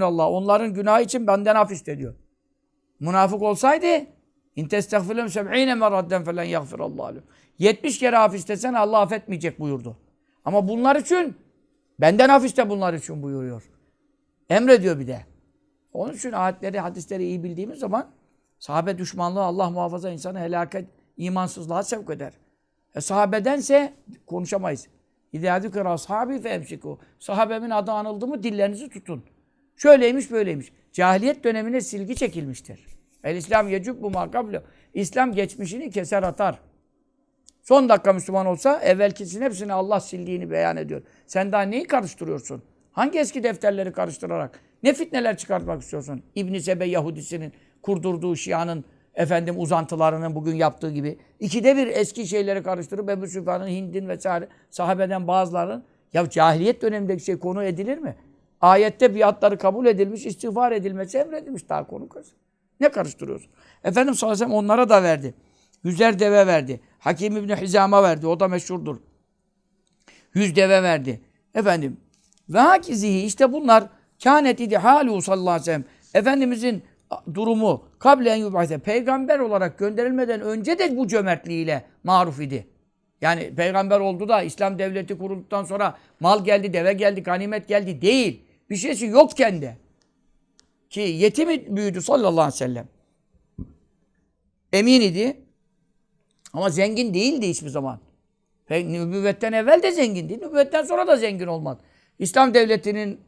[0.04, 0.30] Allah.
[0.30, 2.14] Onların günahı için benden af iste diyor.
[3.00, 3.86] Münafık olsaydı
[4.58, 7.24] İn testagfirlehum seb'ine merradden felen yagfirallahu lehum.
[7.58, 9.96] 70 kere af istesen Allah affetmeyecek buyurdu.
[10.44, 11.36] Ama bunlar için
[12.00, 13.62] benden af iste bunlar için buyuruyor.
[14.50, 15.26] Emrediyor bir de.
[15.92, 18.10] Onun için ayetleri, hadisleri iyi bildiğimiz zaman
[18.58, 22.32] sahabe düşmanlığı Allah muhafaza insanı helaket, imansızlığa sevk eder.
[22.94, 23.92] E sahabedense
[24.26, 24.88] konuşamayız.
[25.32, 26.98] İzâ zükera ashabi fe emsiku.
[27.18, 29.24] Sahabemin adı anıldı mı dillerinizi tutun.
[29.76, 30.72] Şöyleymiş böyleymiş.
[30.92, 32.86] Cahiliyet dönemine silgi çekilmiştir.
[33.24, 34.62] El İslam yecub bu makable.
[34.94, 36.60] İslam geçmişini keser atar.
[37.62, 41.02] Son dakika Müslüman olsa evvelkisinin hepsini Allah sildiğini beyan ediyor.
[41.26, 42.62] Sen daha neyi karıştırıyorsun?
[42.92, 44.60] Hangi eski defterleri karıştırarak?
[44.82, 46.22] Ne fitneler çıkartmak istiyorsun?
[46.34, 47.52] İbn Sebe Yahudisinin
[47.82, 51.18] kurdurduğu Şia'nın efendim uzantılarının bugün yaptığı gibi.
[51.40, 57.38] ikide bir eski şeyleri karıştırıp Ebu Süfyan'ın, Hind'in vesaire sahabeden bazılarının ya cahiliyet dönemindeki şey
[57.38, 58.16] konu edilir mi?
[58.60, 62.32] Ayette biatları kabul edilmiş, istiğfar edilmesi emredilmiş daha konu kız.
[62.80, 63.50] Ne karıştırıyorsun?
[63.84, 65.34] Efendimiz sallallahu onlara da verdi.
[65.84, 66.80] Yüzer deve verdi.
[66.98, 68.26] Hakim İbni Hizam'a verdi.
[68.26, 68.96] O da meşhurdur.
[70.34, 71.20] Yüz deve verdi.
[71.54, 71.96] Efendim.
[72.48, 73.88] Ve hakizihi işte bunlar
[74.22, 75.84] kânet idi hâlu sallallahu aleyhi ve sellem.
[76.14, 76.82] Efendimizin
[77.34, 82.66] durumu kable en yubase peygamber olarak gönderilmeden önce de bu cömertliğiyle maruf idi.
[83.20, 88.42] Yani peygamber oldu da İslam devleti kurulduktan sonra mal geldi, deve geldi, ganimet geldi değil.
[88.70, 89.76] Bir şeysi yokken de.
[90.90, 92.88] Ki yetim büyüdü sallallahu aleyhi ve sellem.
[94.72, 95.36] Emin idi.
[96.52, 98.00] Ama zengin değildi hiçbir zaman.
[98.70, 100.38] Ve nübüvvetten evvel de zengindi.
[100.38, 101.82] Nübüvvetten sonra da zengin olmadı.
[102.18, 103.20] İslam devletinin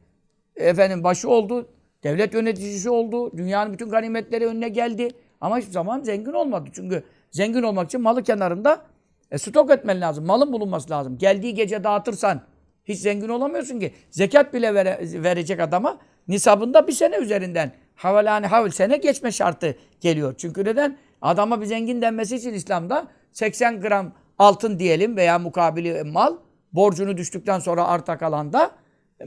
[0.61, 1.69] efendim başı oldu.
[2.03, 3.37] Devlet yöneticisi oldu.
[3.37, 5.09] Dünyanın bütün ganimetleri önüne geldi.
[5.41, 6.71] Ama hiçbir zaman zengin olmadı.
[6.73, 8.83] Çünkü zengin olmak için malı kenarında
[9.31, 10.27] e, stok etmen lazım.
[10.27, 11.19] Malın bulunması lazım.
[11.19, 12.41] Geldiği gece dağıtırsan
[12.85, 13.95] hiç zengin olamıyorsun ki.
[14.11, 15.99] Zekat bile vere, verecek adama
[16.29, 20.35] nisabında bir sene üzerinden havalani havl sene geçme şartı geliyor.
[20.39, 20.99] Çünkü neden?
[21.23, 26.37] Adama bir zengin denmesi için İslam'da 80 gram altın diyelim veya mukabili mal
[26.73, 28.71] borcunu düştükten sonra arta kalanda e,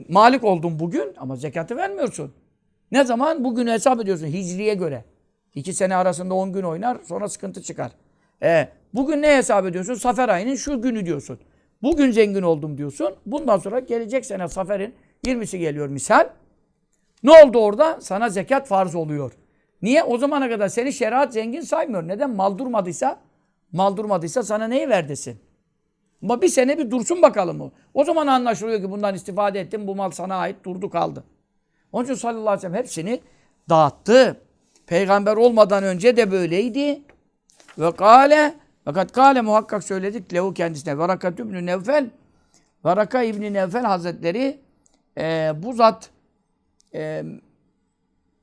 [0.08, 2.32] malik oldun bugün ama zekatı vermiyorsun.
[2.92, 3.44] Ne zaman?
[3.44, 5.04] Bugünü hesap ediyorsun hicriye göre.
[5.54, 7.92] İki sene arasında 10 gün oynar sonra sıkıntı çıkar.
[8.42, 9.94] E, bugün ne hesap ediyorsun?
[9.94, 11.38] Safer ayının şu günü diyorsun.
[11.82, 13.14] Bugün zengin oldum diyorsun.
[13.26, 14.94] Bundan sonra gelecek sene Safer'in
[15.26, 16.28] 20'si geliyor misal.
[17.22, 17.98] Ne oldu orada?
[18.00, 19.32] Sana zekat farz oluyor.
[19.82, 20.02] Niye?
[20.02, 22.08] O zamana kadar seni şeriat zengin saymıyor.
[22.08, 22.30] Neden?
[22.30, 23.20] Mal durmadıysa,
[23.72, 25.38] mal durmadıysa sana neyi verdesin?
[26.24, 27.70] Ama bir sene bir dursun bakalım o.
[27.94, 29.86] O zaman anlaşılıyor ki bundan istifade ettim.
[29.86, 31.24] Bu mal sana ait durdu kaldı.
[31.92, 33.20] Onun için sallallahu aleyhi ve sellem hepsini
[33.68, 34.40] dağıttı.
[34.86, 37.02] Peygamber olmadan önce de böyleydi.
[37.78, 38.54] Ve kâle
[38.84, 40.98] fakat kâle muhakkak söyledik lehu kendisine.
[40.98, 42.10] Varakat İbni Nevfel
[42.84, 44.60] Varaka İbni Nevfel Hazretleri
[45.18, 46.10] e, bu zat
[46.94, 47.24] e,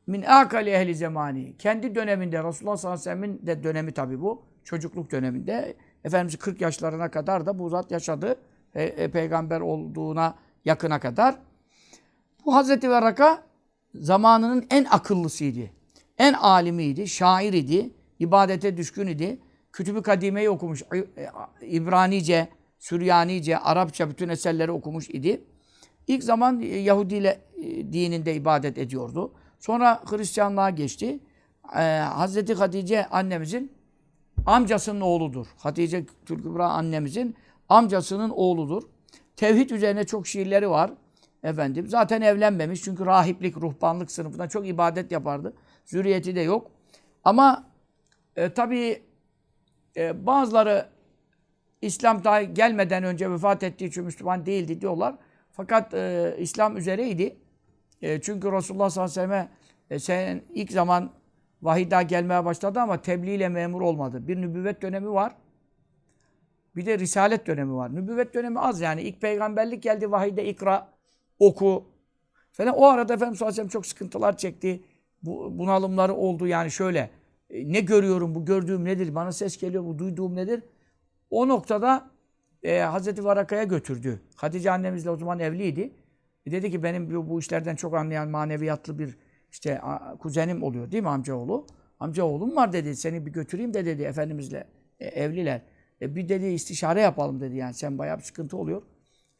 [0.07, 1.57] min akali ehli zamani.
[1.57, 4.43] Kendi döneminde Resulullah sallallahu aleyhi ve sellem'in de dönemi tabi bu.
[4.63, 5.75] Çocukluk döneminde.
[6.03, 8.35] Efendimiz 40 yaşlarına kadar da bu zat yaşadı.
[8.75, 10.35] E, e, peygamber olduğuna
[10.65, 11.35] yakına kadar.
[12.45, 13.43] Bu Hazreti Varaka
[13.95, 15.69] zamanının en akıllısıydı.
[16.17, 17.89] En alimiydi, şair idi,
[18.19, 19.39] ibadete düşkün idi.
[19.73, 20.83] Kütüb-i Kadime'yi okumuş,
[21.61, 22.47] İbranice,
[22.79, 25.41] Süryanice, Arapça bütün eserleri okumuş idi.
[26.07, 27.41] İlk zaman Yahudi ile
[27.91, 29.33] dininde ibadet ediyordu.
[29.59, 31.19] Sonra Hristiyanlığa geçti.
[31.75, 33.71] Ee, Hazreti Hatice annemizin
[34.45, 35.47] amcasının oğludur.
[35.57, 37.35] Hatice Tülkübra annemizin
[37.69, 38.83] amcasının oğludur.
[39.35, 40.91] Tevhid üzerine çok şiirleri var.
[41.43, 45.53] Efendim zaten evlenmemiş çünkü rahiplik, ruhbanlık sınıfında çok ibadet yapardı.
[45.85, 46.71] Zürriyeti de yok.
[47.23, 47.65] Ama
[48.35, 49.03] e, tabii
[49.97, 50.89] e, bazıları
[51.81, 55.15] İslam daha gelmeden önce vefat ettiği için Müslüman değildi diyorlar.
[55.51, 57.37] Fakat e, İslam üzereydi.
[58.01, 59.49] E, çünkü Resulullah sallallahu aleyhi ve sellem'e
[59.89, 61.11] e, sen ilk zaman
[61.61, 64.27] vahiy daha gelmeye başladı ama tebliğ ile memur olmadı.
[64.27, 65.35] Bir nübüvvet dönemi var.
[66.75, 67.95] Bir de risalet dönemi var.
[67.95, 69.01] Nübüvvet dönemi az yani.
[69.01, 70.87] İlk peygamberlik geldi vahiyde ikra,
[71.39, 71.85] oku
[72.51, 72.73] falan.
[72.73, 74.83] O arada Efendimiz sallallahu aleyhi çok sıkıntılar çekti.
[75.23, 77.09] Bu, bunalımları oldu yani şöyle.
[77.49, 79.15] E, ne görüyorum, bu gördüğüm nedir?
[79.15, 80.63] Bana ses geliyor, bu duyduğum nedir?
[81.29, 82.09] O noktada
[82.63, 84.21] e, Hazreti Varaka'ya götürdü.
[84.35, 85.91] Hatice annemizle o zaman evliydi.
[86.45, 89.17] E, dedi ki benim bu, bu işlerden çok anlayan maneviyatlı bir
[89.51, 89.81] işte
[90.19, 91.67] kuzenim oluyor değil mi amcaoğlu?
[91.99, 92.95] Amcaoğlum var dedi.
[92.95, 94.67] Seni bir götüreyim de dedi Efendimizle
[94.99, 95.61] e, evliler.
[96.01, 97.73] E, bir dedi istişare yapalım dedi yani.
[97.73, 98.81] Sen bayağı bir sıkıntı oluyor.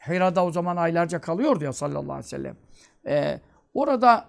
[0.08, 2.56] Hira'da o zaman aylarca kalıyordu ya sallallahu aleyhi ve sellem.
[3.08, 3.40] E,
[3.74, 4.26] orada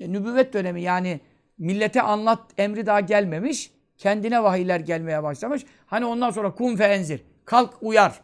[0.00, 1.20] e, nübüvvet dönemi yani
[1.58, 3.72] millete anlat emri daha gelmemiş.
[3.98, 5.66] Kendine vahiyler gelmeye başlamış.
[5.86, 7.22] Hani ondan sonra kum fe enzir.
[7.44, 8.20] Kalk uyar.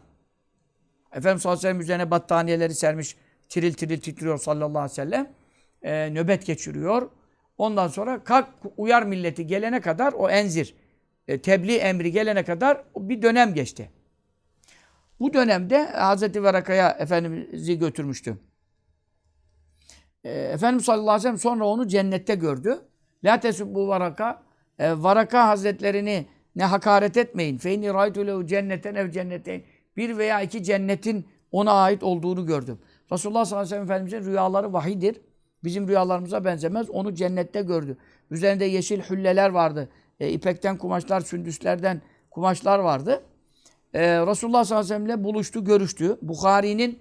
[1.11, 3.17] Efendimiz sallallahu aleyhi ve sellem üzerine battaniyeleri sermiş.
[3.49, 5.33] Tiril tiril titriyor sallallahu aleyhi ve sellem.
[5.83, 7.09] Ee, nöbet geçiriyor.
[7.57, 10.75] Ondan sonra kalk uyar milleti gelene kadar o enzir.
[11.27, 13.89] E, tebliğ emri gelene kadar bir dönem geçti.
[15.19, 18.37] Bu dönemde Hazreti Varaka'ya Efendimiz'i götürmüştü.
[20.23, 22.81] E, Efendimiz sallallahu aleyhi ve sellem sonra onu cennette gördü.
[23.23, 24.43] La tesubbu varaka.
[24.79, 26.25] E, varaka hazretlerini
[26.55, 27.57] ne hakaret etmeyin.
[27.57, 29.63] Feyni raytu lehu cenneten ev cenneteyn.
[29.97, 32.79] Bir veya iki cennetin ona ait olduğunu gördüm.
[33.11, 35.21] Resulullah sallallahu aleyhi ve sellem Efendimizin rüyaları vahidir.
[35.63, 36.89] Bizim rüyalarımıza benzemez.
[36.89, 37.97] Onu cennette gördü.
[38.31, 39.89] Üzerinde yeşil hülleler vardı.
[40.19, 42.01] E, ipekten kumaşlar, sündüslerden
[42.31, 43.23] kumaşlar vardı.
[43.93, 46.17] E, Resulullah sallallahu aleyhi ve sellem'le buluştu, görüştü.
[46.21, 46.99] Bukhari'nin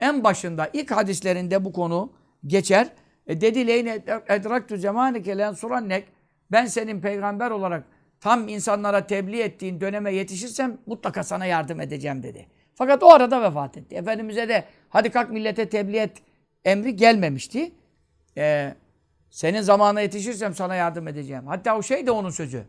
[0.00, 2.12] en başında, ilk hadislerinde bu konu
[2.46, 2.88] geçer.
[3.26, 6.04] E, dedi leyne edraktu zemanike len surannek.
[6.52, 7.84] Ben senin peygamber olarak
[8.20, 12.46] tam insanlara tebliğ ettiğin döneme yetişirsem mutlaka sana yardım edeceğim dedi.
[12.74, 13.94] Fakat o arada vefat etti.
[13.94, 16.22] Efendimiz'e de hadi kalk millete tebliğ et
[16.64, 17.72] emri gelmemişti.
[18.38, 18.74] Ee,
[19.30, 21.46] Senin zamana yetişirsem sana yardım edeceğim.
[21.46, 22.64] Hatta o şey de onun sözü.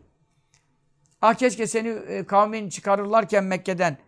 [1.22, 3.98] Ah keşke seni e, kavmin çıkarırlarken Mekke'den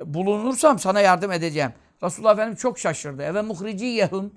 [0.00, 1.70] bulunursam sana yardım edeceğim.
[2.02, 3.22] Resulullah Efendimiz çok şaşırdı.
[3.22, 4.34] Eve muhriciyehum.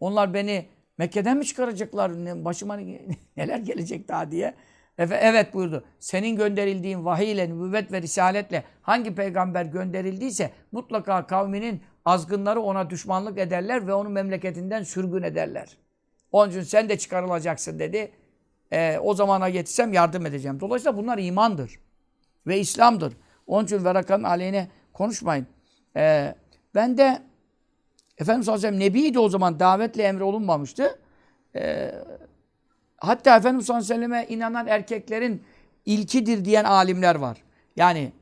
[0.00, 0.68] Onlar beni
[0.98, 2.12] Mekke'den mi çıkaracaklar?
[2.44, 3.00] Başıma ne-
[3.36, 4.54] neler gelecek daha diye.
[4.98, 5.84] Efe, evet buyurdu.
[5.98, 13.38] Senin gönderildiğin vahiy ile, nübüvvet ve risaletle hangi peygamber gönderildiyse mutlaka kavminin azgınları ona düşmanlık
[13.38, 15.76] ederler ve onu memleketinden sürgün ederler.
[16.32, 18.12] Onun sen de çıkarılacaksın dedi.
[18.72, 20.60] Ee, o zamana yetişsem yardım edeceğim.
[20.60, 21.78] Dolayısıyla bunlar imandır.
[22.46, 23.12] Ve İslam'dır.
[23.46, 25.46] Onun için Veraka'nın aleyhine konuşmayın.
[25.96, 26.34] Ee,
[26.74, 27.22] ben de
[28.18, 30.98] Efendimiz sallallahu aleyhi ve sellem Nebi'ydi o zaman davetle emri olunmamıştı.
[31.56, 31.94] Ee,
[32.98, 35.42] hatta Efendimiz sallallahu aleyhi ve selleme inanan erkeklerin
[35.86, 37.42] ilkidir diyen alimler var.
[37.76, 38.12] Yani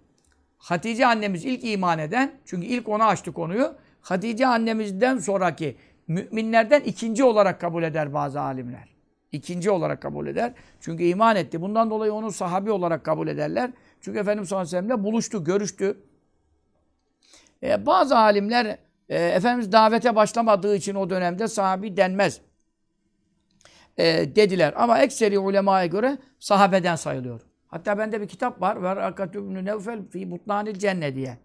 [0.58, 3.74] Hatice annemiz ilk iman eden, çünkü ilk ona açtı konuyu.
[4.00, 5.76] Hatice annemizden sonraki
[6.08, 8.94] müminlerden ikinci olarak kabul eder bazı alimler.
[9.32, 10.52] İkinci olarak kabul eder.
[10.80, 11.60] Çünkü iman etti.
[11.60, 13.70] Bundan dolayı onu sahabi olarak kabul ederler.
[14.00, 15.98] Çünkü Efendimiz sallallahu aleyhi ve sellem'le buluştu, görüştü.
[17.62, 18.78] E, bazı alimler
[19.08, 22.40] e, Efendimiz davete başlamadığı için o dönemde sahabi denmez.
[23.96, 24.04] E,
[24.36, 24.74] dediler.
[24.76, 27.40] Ama ekseri ulemaya göre sahabeden sayılıyor.
[27.66, 28.82] Hatta bende bir kitap var.
[28.82, 31.38] Verakat İbn-i Nevfel fi butnanil cennet diye.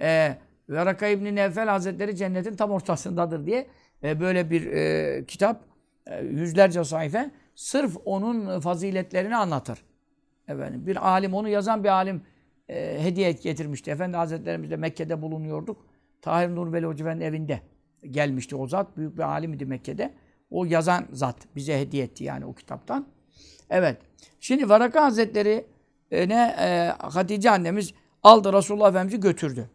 [0.00, 0.38] E,
[0.68, 3.66] Veraka İbn-i Nevfel Hazretleri cennetin tam ortasındadır diye
[4.04, 5.64] e, böyle bir e, kitap.
[6.06, 7.30] E, yüzlerce sayfa.
[7.54, 9.84] Sırf onun faziletlerini anlatır.
[10.48, 12.22] Efendim, bir alim, onu yazan bir alim
[12.68, 13.90] e, hediye getirmişti.
[13.90, 15.86] Efendi Hazretlerimiz de Mekke'de bulunuyorduk.
[16.22, 17.60] Tahir Nur Veli Hoca Efendi'nin evinde
[18.10, 18.96] gelmişti o zat.
[18.96, 20.14] Büyük bir alim idi Mekke'de.
[20.50, 23.06] O yazan zat bize hediye etti yani o kitaptan.
[23.70, 23.96] Evet.
[24.40, 25.66] Şimdi Varaka Hazretleri
[26.10, 29.70] e, ne e, Hatice annemiz aldı Resulullah Efendimiz'i götürdü.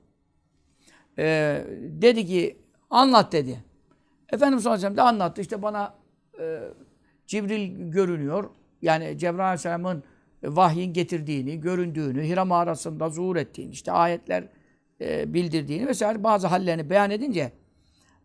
[1.18, 2.58] E, dedi ki
[2.90, 3.64] anlat dedi.
[4.32, 5.42] Efendimiz sallallahu aleyhi ve sellem de anlattı.
[5.42, 5.94] İşte bana
[6.40, 6.60] e,
[7.28, 8.50] Cibril görünüyor.
[8.82, 10.04] Yani Cebrail Aleyhisselam'ın
[10.44, 14.44] vahyin getirdiğini, göründüğünü, Hira mağarasında zuhur ettiğini, işte ayetler
[15.02, 17.52] e, bildirdiğini vesaire bazı hallerini beyan edince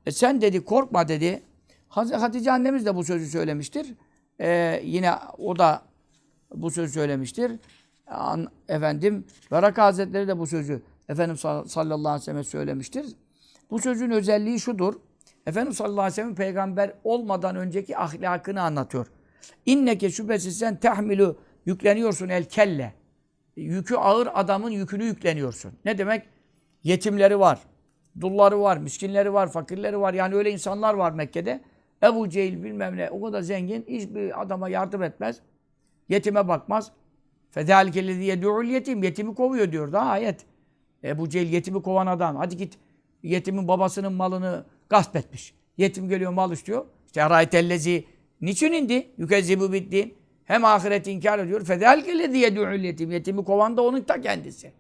[0.07, 1.43] e, sen dedi korkma dedi.
[1.89, 3.95] Hatice annemiz de bu sözü söylemiştir.
[4.41, 5.83] E, yine o da
[6.55, 7.53] bu sözü söylemiştir.
[8.07, 13.07] An, efendim Baraka Hazretleri de bu sözü Efendimiz sall- sallallahu aleyhi ve sellem söylemiştir.
[13.71, 14.95] Bu sözün özelliği şudur.
[15.47, 19.07] Efendimiz sallallahu aleyhi ve sellem peygamber olmadan önceki ahlakını anlatıyor.
[19.67, 22.95] İnneke şüphesiz sen tahmilu yükleniyorsun el kelle.
[23.57, 25.73] Yükü ağır adamın yükünü yükleniyorsun.
[25.85, 26.29] Ne demek?
[26.85, 27.59] Yetimleri var,
[28.21, 30.15] dulları var, miskinleri var, fakirleri var.
[30.15, 31.61] Yani öyle insanlar var Mekke'de.
[32.03, 35.41] Ebu Cehil bilmem ne o kadar zengin hiçbir adama yardım etmez.
[36.09, 36.93] Yetime bakmaz.
[37.51, 39.03] Fedâlikellezî yedû'ul yetim.
[39.03, 40.47] Yetimi kovuyor diyor da ayet.
[41.05, 42.37] Ebu Cehil yetimi kovan adam.
[42.37, 42.79] Hadi git
[43.23, 45.55] yetimin babasının malını gasp etmiş.
[45.77, 46.87] Yetim geliyor mal istiyor.
[47.07, 48.05] İşte araytellezi
[48.41, 49.09] niçin indi?
[49.19, 50.15] Yükezzibu biddin.
[50.45, 51.65] Hem ahiret inkar ediyor.
[51.65, 53.11] Fedâlikellezî yedû'ul yetim.
[53.11, 54.73] Yetimi kovan da onun ta kendisi.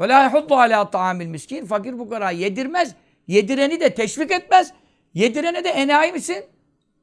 [0.00, 1.66] Ve lâ yahuddu alâ ta'amil miskin.
[1.66, 2.94] Fakir fukara yedirmez.
[3.26, 4.72] Yedireni de teşvik etmez.
[5.14, 6.44] Yedirene de enayi misin?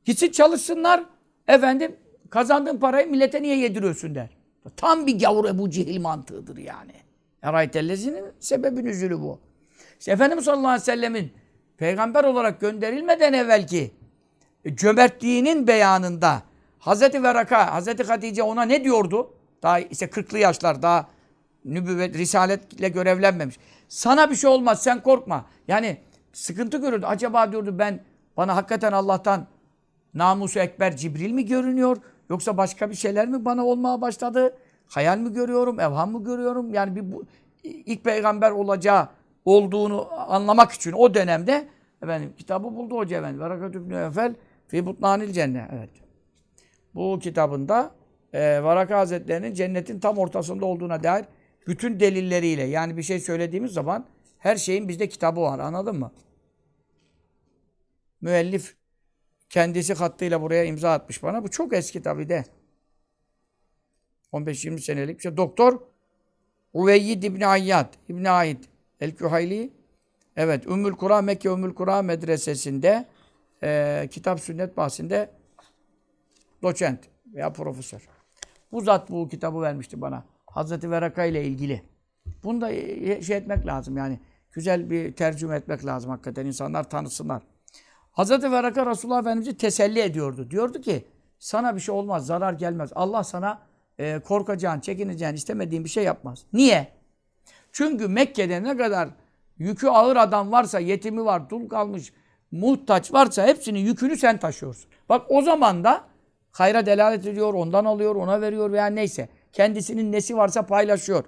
[0.05, 1.03] Gitsin çalışsınlar.
[1.47, 1.95] Efendim
[2.29, 4.29] kazandığın parayı millete niye yediriyorsun der.
[4.75, 6.93] Tam bir gavur Ebu Cehil mantığıdır yani.
[7.41, 9.39] Eraytellezinin sebebi nüzülü bu.
[9.99, 11.31] İşte Efendimiz sallallahu aleyhi ve sellemin
[11.77, 13.91] peygamber olarak gönderilmeden evvelki
[14.73, 16.41] cömertliğinin beyanında
[16.79, 19.33] Hazreti Veraka, Hazreti Hatice ona ne diyordu?
[19.63, 21.07] Daha işte 40'lı yaşlar, daha
[21.65, 23.59] nübüvvet, risaletle görevlenmemiş.
[23.87, 25.45] Sana bir şey olmaz, sen korkma.
[25.67, 25.97] Yani
[26.33, 27.05] sıkıntı görürdü.
[27.05, 28.03] Acaba diyordu ben,
[28.37, 29.47] bana hakikaten Allah'tan
[30.13, 31.97] namusu ekber Cibril mi görünüyor?
[32.29, 34.57] Yoksa başka bir şeyler mi bana olmaya başladı?
[34.87, 36.73] Hayal mi görüyorum, evham mı görüyorum?
[36.73, 37.25] Yani bir bu,
[37.63, 39.07] ilk peygamber olacağı
[39.47, 41.67] olduğunu anlamak için o dönemde
[42.03, 43.39] efendim kitabı buldu Hoca Efendi.
[43.39, 44.35] Verakat İbni Efel
[44.67, 45.69] Fi Butnanil Cennet.
[45.73, 45.89] Evet.
[46.95, 47.91] Bu kitabında
[48.33, 51.25] e, Varaka Hazretleri'nin cennetin tam ortasında olduğuna dair
[51.67, 54.05] bütün delilleriyle yani bir şey söylediğimiz zaman
[54.37, 55.59] her şeyin bizde kitabı var.
[55.59, 56.11] Anladın mı?
[58.21, 58.75] Müellif
[59.49, 61.43] kendisi hattıyla buraya imza atmış bana.
[61.43, 62.45] Bu çok eski tabii de.
[64.33, 65.37] 15-20 senelik bir şey.
[65.37, 65.79] Doktor
[66.73, 68.63] Uveyyid İbni Ayyad, İbni Aid
[68.99, 69.73] El-Kühayli.
[70.35, 73.05] Evet, Ümmül Kura, Mekke Ümmül Kura medresesinde
[73.63, 75.29] e, kitap sünnet bahsinde
[76.63, 76.99] doçent
[77.33, 78.09] veya profesör.
[78.71, 80.25] Bu zat bu kitabı vermişti bana.
[80.47, 81.83] Hazreti Veraka ile ilgili.
[82.43, 84.19] Bunu da e, şey etmek lazım yani.
[84.51, 86.45] Güzel bir tercüme etmek lazım hakikaten.
[86.45, 87.43] insanlar tanısınlar.
[88.11, 90.51] Hazreti Veraka Resulullah Efendimiz'i teselli ediyordu.
[90.51, 91.05] Diyordu ki
[91.39, 92.89] sana bir şey olmaz, zarar gelmez.
[92.95, 93.61] Allah sana
[93.99, 96.45] e, korkacağın, çekineceğin, istemediğin bir şey yapmaz.
[96.53, 96.96] Niye?
[97.77, 99.09] Çünkü Mekke'de ne kadar
[99.57, 102.13] yükü ağır adam varsa, yetimi var, dul kalmış,
[102.51, 104.89] muhtaç varsa hepsinin yükünü sen taşıyorsun.
[105.09, 106.03] Bak o zaman da
[106.51, 109.29] hayra delalet ediyor, ondan alıyor, ona veriyor veya neyse.
[109.53, 111.23] Kendisinin nesi varsa paylaşıyor.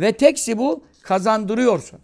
[0.00, 2.00] Ve teksi bu kazandırıyorsun.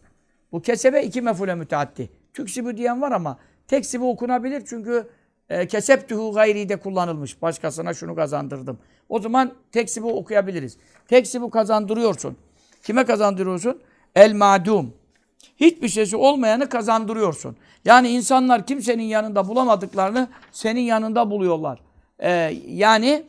[0.52, 2.10] Bu kesebe iki mefule müteaddi.
[2.32, 3.38] Tüksibu diyen var ama
[3.68, 5.08] teksibu okunabilir çünkü
[5.48, 7.42] e, keseptühü gayri de kullanılmış.
[7.42, 8.78] Başkasına şunu kazandırdım.
[9.08, 10.76] O zaman teksibu okuyabiliriz.
[11.08, 12.36] Teksibu kazandırıyorsun.
[12.82, 13.80] Kime kazandırıyorsun?
[14.14, 14.94] El madum.
[15.56, 17.56] Hiçbir şeysi olmayanı kazandırıyorsun.
[17.84, 21.80] Yani insanlar kimsenin yanında bulamadıklarını senin yanında buluyorlar.
[22.18, 22.30] Ee,
[22.66, 23.22] yani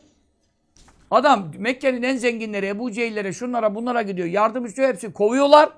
[1.10, 4.28] adam Mekke'nin en zenginleri Ebu Cehillere şunlara bunlara gidiyor.
[4.28, 5.68] Yardım istiyor hepsi kovuyorlar.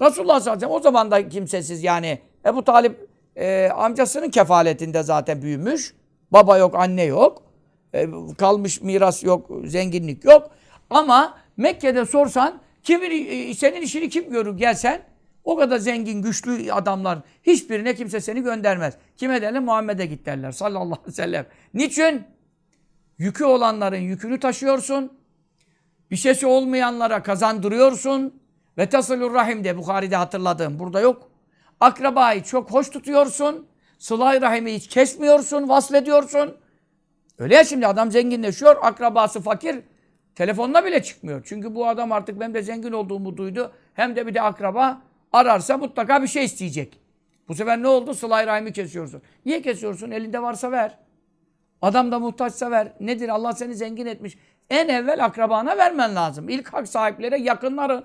[0.00, 2.18] Resulullah sallallahu aleyhi ve sellem o zaman da kimsesiz yani.
[2.46, 5.94] Ebu Talip e, amcasının kefaletinde zaten büyümüş.
[6.30, 7.42] Baba yok, anne yok.
[7.94, 8.06] E,
[8.38, 10.50] kalmış miras yok, zenginlik yok.
[10.90, 15.02] Ama Mekke'de sorsan kimin e, senin işini kim görür gelsen
[15.44, 18.94] o kadar zengin, güçlü adamlar hiçbirine kimse seni göndermez.
[19.16, 19.62] Kime derler?
[19.62, 21.46] Muhammed'e git derler sallallahu aleyhi ve sellem.
[21.74, 22.24] Niçin?
[23.18, 25.12] Yükü olanların yükünü taşıyorsun.
[26.10, 28.40] Bir şeysi olmayanlara kazandırıyorsun.
[28.78, 31.30] Ve tasalur rahim de Bukhari'de hatırladığım burada yok.
[31.80, 33.66] Akrabayı çok hoş tutuyorsun.
[33.98, 36.56] Sıla-i rahimi hiç kesmiyorsun, vasfediyorsun.
[37.38, 39.80] Öyle ya şimdi adam zenginleşiyor, akrabası fakir.
[40.34, 41.42] Telefonuna bile çıkmıyor.
[41.44, 43.72] Çünkü bu adam artık benim de zengin olduğumu duydu.
[43.94, 45.02] Hem de bir de akraba
[45.32, 47.00] ararsa mutlaka bir şey isteyecek.
[47.48, 48.14] Bu sefer ne oldu?
[48.14, 49.22] Sıla-i rahimi kesiyorsun.
[49.46, 50.10] Niye kesiyorsun?
[50.10, 50.98] Elinde varsa ver.
[51.82, 52.92] Adam da muhtaçsa ver.
[53.00, 53.28] Nedir?
[53.28, 54.38] Allah seni zengin etmiş.
[54.70, 56.48] En evvel akrabana vermen lazım.
[56.48, 58.04] İlk hak sahiplere yakınların.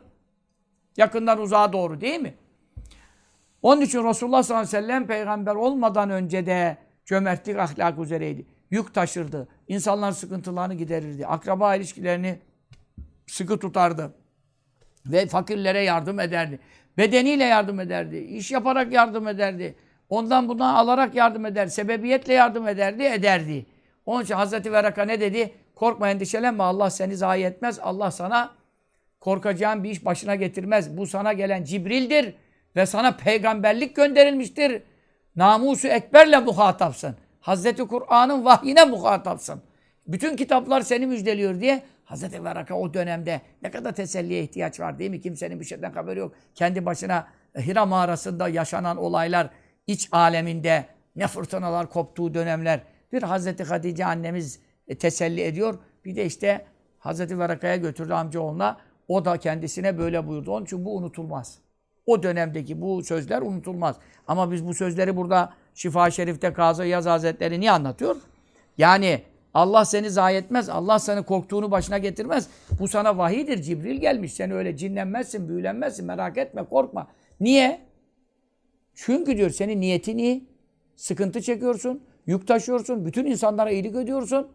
[0.97, 2.33] Yakından uzağa doğru değil mi?
[3.61, 8.45] Onun için Resulullah sallallahu aleyhi ve sellem peygamber olmadan önce de cömertlik ahlakı üzereydi.
[8.71, 9.47] Yük taşırdı.
[9.67, 11.27] İnsanların sıkıntılarını giderirdi.
[11.27, 12.39] Akraba ilişkilerini
[13.27, 14.13] sıkı tutardı.
[15.05, 16.59] Ve fakirlere yardım ederdi.
[16.97, 18.17] Bedeniyle yardım ederdi.
[18.17, 19.75] İş yaparak yardım ederdi.
[20.09, 21.67] Ondan bundan alarak yardım eder.
[21.67, 23.65] Sebebiyetle yardım ederdi, ederdi.
[24.05, 25.53] Onun için Hazreti Veraka ne dedi?
[25.75, 27.79] Korkma endişelenme Allah seni zayi etmez.
[27.79, 28.51] Allah sana
[29.19, 30.97] korkacağın bir iş başına getirmez.
[30.97, 32.35] Bu sana gelen Cibril'dir
[32.75, 34.81] ve sana peygamberlik gönderilmiştir.
[35.35, 37.15] Namusu ekberle muhatapsın.
[37.45, 39.61] Hazreti Kur'an'ın vahyine muhatapsın.
[40.07, 45.11] Bütün kitaplar seni müjdeliyor diye Hazreti Veraka o dönemde ne kadar teselliye ihtiyaç var değil
[45.11, 45.21] mi?
[45.21, 46.35] Kimsenin bir şeyden haberi yok.
[46.55, 47.27] Kendi başına
[47.57, 49.49] Hira mağarasında yaşanan olaylar,
[49.87, 50.85] iç aleminde
[51.15, 52.81] ne fırtınalar koptuğu dönemler.
[53.11, 55.79] Bir Hazreti Hatice annemiz e, teselli ediyor.
[56.05, 56.65] Bir de işte
[56.99, 58.77] Hazreti Veraka'ya götürdü amcaoğluna.
[59.07, 60.51] O da kendisine böyle buyurdu.
[60.51, 61.57] Onun için bu unutulmaz.
[62.05, 63.95] O dönemdeki bu sözler unutulmaz.
[64.27, 68.15] Ama biz bu sözleri burada Şifa Şerif'te Kazı Yaz Hazretleri niye anlatıyor?
[68.77, 69.21] Yani
[69.53, 70.69] Allah seni zayi etmez.
[70.69, 72.49] Allah seni korktuğunu başına getirmez.
[72.79, 73.61] Bu sana vahidir.
[73.61, 74.33] Cibril gelmiş.
[74.33, 76.05] Sen öyle cinlenmezsin, büyülenmezsin.
[76.05, 77.07] Merak etme, korkma.
[77.39, 77.81] Niye?
[78.95, 80.49] Çünkü diyor senin niyetin iyi.
[80.95, 82.03] Sıkıntı çekiyorsun.
[82.25, 83.05] Yük taşıyorsun.
[83.05, 84.47] Bütün insanlara iyilik ediyorsun.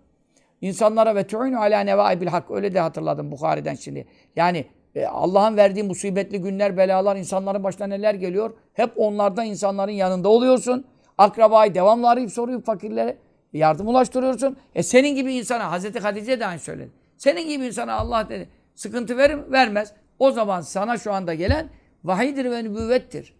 [0.60, 2.50] İnsanlara ve tu'inu ala nevaibil hak.
[2.50, 4.06] Öyle de hatırladım Bukhari'den şimdi.
[4.36, 4.64] Yani
[4.94, 8.54] e, Allah'ın verdiği musibetli günler, belalar, insanların başına neler geliyor.
[8.72, 10.86] Hep onlardan insanların yanında oluyorsun.
[11.20, 13.16] Akrabayı devamlı arayıp soruyor fakirlere.
[13.52, 14.56] Yardım ulaştırıyorsun.
[14.74, 16.90] E senin gibi insana, Hazreti Hatice de aynı söyledi.
[17.16, 18.48] Senin gibi insana Allah dedi.
[18.74, 19.38] Sıkıntı verir?
[19.52, 19.92] Vermez.
[20.18, 21.68] O zaman sana şu anda gelen
[22.04, 23.34] vahidir ve nübüvvettir.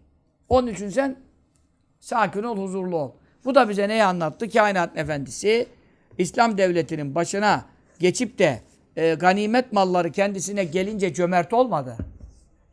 [0.49, 1.15] Onun için sen
[1.99, 3.11] sakin ol, huzurlu ol.
[3.45, 4.49] Bu da bize neyi anlattı?
[4.49, 5.67] Kainat efendisi
[6.17, 7.65] İslam devletinin başına
[7.99, 8.61] geçip de
[8.95, 11.97] e, ganimet malları kendisine gelince cömert olmadı.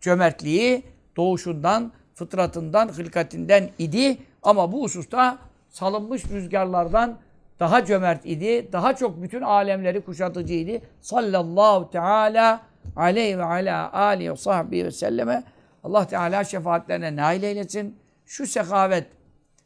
[0.01, 0.83] Cömertliği
[1.17, 4.19] doğuşundan, fıtratından, hılkatinden idi.
[4.49, 5.39] Ama bu hususta
[5.69, 7.19] salınmış rüzgarlardan
[7.61, 8.73] daha cömert idi.
[8.73, 10.85] Daha çok bütün alemleri kuşatıcıydı.
[11.01, 12.61] Sallallahu teala
[12.97, 15.45] aleyhi ve ala alihi ve sahbihi ve selleme.
[15.85, 17.99] Allah Teala şefaatlerine nail eylesin.
[18.27, 19.07] Şu sekavet,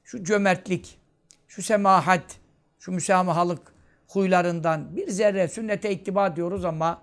[0.05, 0.99] şu cömertlik,
[1.49, 2.25] şu semahat,
[2.79, 3.75] şu müsamahalık
[4.09, 6.99] huylarından bir zerre sünnete ittiba diyoruz ama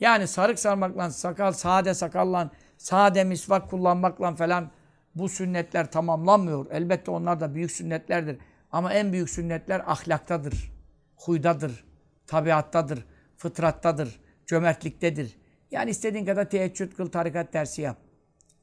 [0.00, 4.70] yani sarık sarmakla, sakal, sade sakalla, sade misvak kullanmakla falan
[5.18, 6.66] bu sünnetler tamamlanmıyor.
[6.70, 8.38] Elbette onlar da büyük sünnetlerdir.
[8.72, 10.72] Ama en büyük sünnetler ahlaktadır,
[11.16, 11.84] huydadır,
[12.26, 13.04] tabiattadır,
[13.36, 15.38] fıtrattadır, cömertliktedir.
[15.70, 17.96] Yani istediğin kadar teheccüd kıl, tarikat dersi yap.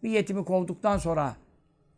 [0.03, 1.35] Bir yetimi kovduktan sonra,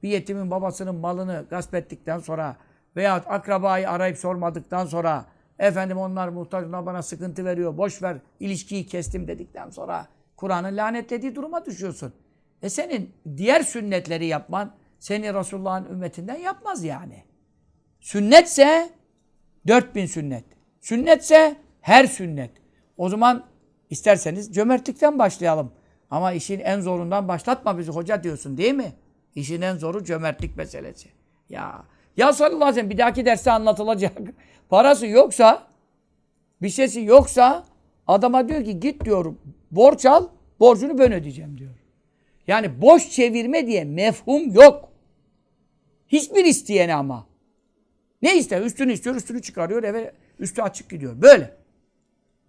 [0.03, 2.58] bir yetimin babasının malını gasp ettikten sonra
[2.95, 5.26] veyahut akrabayı arayıp sormadıktan sonra
[5.60, 11.66] efendim onlar muhtaç, bana sıkıntı veriyor, boş ver, ilişkiyi kestim dedikten sonra Kur'an'ın lanetlediği duruma
[11.66, 12.14] düşüyorsun.
[12.62, 17.24] E senin diğer sünnetleri yapman seni Resulullah'ın ümmetinden yapmaz yani.
[17.99, 18.89] Sünnetse
[19.68, 20.45] 4000 sünnet.
[20.82, 22.51] Sünnetse her sünnet.
[22.97, 23.45] O zaman
[23.89, 25.72] isterseniz cömertlikten başlayalım.
[26.10, 28.93] Ama işin en zorundan başlatma bizi hoca diyorsun değil mi?
[29.36, 31.10] İşin en zoru cömertlik meselesi.
[31.49, 31.84] Ya
[32.18, 34.18] ya sallallahu aleyhi bir dahaki derste anlatılacak.
[34.70, 35.68] Parası yoksa
[36.62, 37.66] bir şeysi yoksa
[38.08, 39.36] adama diyor ki git diyor
[39.72, 40.28] borç al
[40.60, 41.87] borcunu ben ödeyeceğim diyor.
[42.48, 44.89] Yani boş çevirme diye mefhum yok.
[46.08, 47.28] Hiçbir isteyene ama.
[48.22, 48.62] Ne ister?
[48.62, 51.22] Üstünü istiyor, üstünü çıkarıyor, eve üstü açık gidiyor.
[51.22, 51.58] Böyle.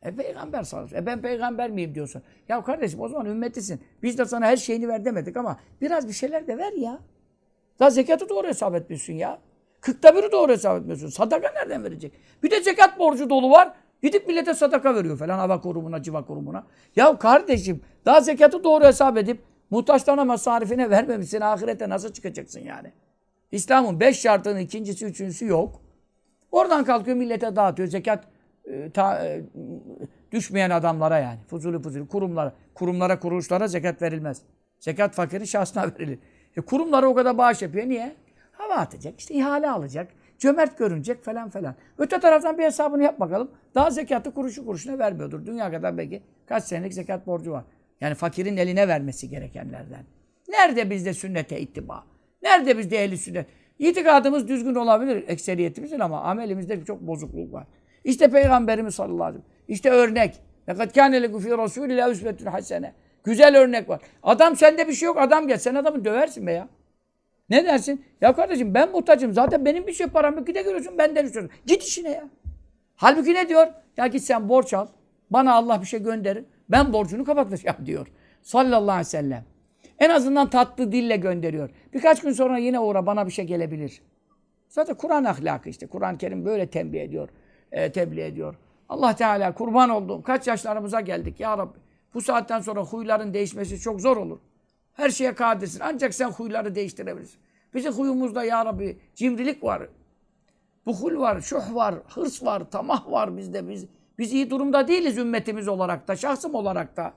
[0.03, 0.97] E peygamber sanırsın.
[0.97, 2.23] E ben peygamber miyim diyorsun.
[2.49, 3.81] Ya kardeşim o zaman ümmetisin.
[4.03, 6.99] Biz de sana her şeyini ver demedik ama biraz bir şeyler de ver ya.
[7.81, 9.39] Daha zekatı doğru hesap etmiyorsun ya.
[9.81, 11.09] Kırkta biri doğru hesap etmiyorsun.
[11.09, 12.13] Sadaka nereden verecek?
[12.43, 13.73] Bir de zekat borcu dolu var.
[14.03, 16.67] Gidip millete sadaka veriyor falan hava kurumuna, civa kurumuna.
[16.97, 19.41] Ya kardeşim daha zekatı doğru hesap edip
[19.71, 21.41] muhtaçlarına masarifine vermemişsin.
[21.41, 22.93] Ahirete nasıl çıkacaksın yani?
[23.53, 25.81] İslam'ın beş şartının ikincisi, üçüncüsü yok.
[26.53, 27.89] Oradan kalkıyor millete dağıtıyor.
[27.89, 28.25] Zekat
[28.65, 29.43] e, ta, e,
[30.33, 31.39] düşmeyen adamlara yani.
[31.47, 32.53] Fuzuli fuzuli kurumlara.
[32.75, 34.43] Kurumlara, kuruluşlara zekat verilmez.
[34.81, 36.19] Zekat fakirin şahsına verilir.
[36.57, 37.89] E, kurumlara o kadar bağış yapıyor.
[37.89, 38.17] Niye?
[38.53, 40.09] Hava atacak, işte ihale alacak,
[40.39, 41.75] cömert görünecek falan falan.
[41.99, 43.51] Öte taraftan bir hesabını yap bakalım.
[43.75, 45.47] Daha zekatı kuruşu kuruşuna vermiyordur.
[45.47, 47.65] Dünya kadar belki kaç senelik zekat borcu var.
[48.02, 50.04] Yani fakirin eline vermesi gerekenlerden.
[50.50, 52.04] Nerede bizde sünnete ittiba?
[52.44, 53.48] Nerede bizde ehli sünnet?
[53.80, 57.68] İtikadımız düzgün olabilir ekseriyetimizin ama amelimizde çok bozukluk var.
[58.04, 59.64] İşte Peygamberimiz sallallahu aleyhi ve sellem.
[59.68, 60.40] İşte örnek.
[60.68, 62.94] لَقَدْ كَانَ لَكُمْ فِي رَسُولِ اللّٰهِ üsvetun hasene.
[63.24, 64.02] Güzel örnek var.
[64.24, 65.18] Adam sende bir şey yok.
[65.18, 65.58] Adam gel.
[65.58, 66.68] Sen adamı döversin be ya.
[67.50, 68.06] Ne dersin?
[68.22, 69.34] Ya kardeşim ben muhtacım.
[69.34, 70.48] Zaten benim bir şey param yok.
[70.48, 71.52] Gide görüyorsun benden istiyorsun.
[71.66, 72.24] Git işine ya.
[72.96, 73.68] Halbuki ne diyor?
[73.98, 74.88] Ya git sen borç al.
[75.30, 76.46] Bana Allah bir şey gönderir.
[76.69, 78.07] Ben borcunu kapatacağım diyor.
[78.43, 79.45] Sallallahu aleyhi ve sellem.
[79.99, 81.71] En azından tatlı dille gönderiyor.
[81.95, 84.03] Birkaç gün sonra yine uğra bana bir şey gelebilir.
[84.69, 85.87] Zaten Kur'an ahlakı işte.
[85.87, 87.29] Kur'an-ı Kerim böyle tembih ediyor.
[87.73, 88.55] E, tebliğ ediyor.
[88.89, 91.79] Allah Teala kurban olduğum kaç yaşlarımıza geldik ya Rabbi.
[92.15, 94.39] Bu saatten sonra huyların değişmesi çok zor olur.
[94.93, 95.81] Her şeye kadirsin.
[95.85, 97.41] Ancak sen huyları değiştirebilirsin.
[97.75, 99.89] Bizim huyumuzda ya Rabbi cimrilik var.
[100.87, 103.69] Buhul var, şuh var, hırs var, tamah var bizde.
[103.69, 103.87] Biz,
[104.19, 107.13] biz iyi durumda değiliz ümmetimiz olarak da, şahsım olarak da.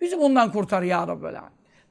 [0.00, 1.26] Bizi bundan kurtar ya Rabbi.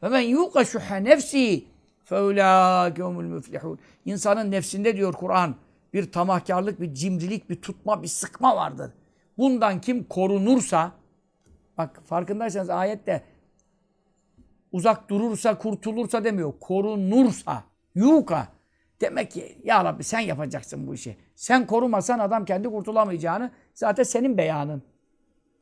[0.03, 1.65] Ve men yuqa şuha nefsi
[2.03, 3.79] feulâke humul müflihûn.
[4.05, 5.55] İnsanın nefsinde diyor Kur'an
[5.93, 8.91] bir tamahkarlık, bir cimrilik, bir tutma, bir sıkma vardır.
[9.37, 10.91] Bundan kim korunursa,
[11.77, 13.23] bak farkındaysanız ayette
[14.71, 16.53] uzak durursa, kurtulursa demiyor.
[16.59, 17.63] Korunursa,
[17.95, 18.47] yuka.
[19.01, 21.17] Demek ki ya Rabbi sen yapacaksın bu işi.
[21.38, 24.83] Sen korumasan adam kendi kurtulamayacağını zaten senin beyanın.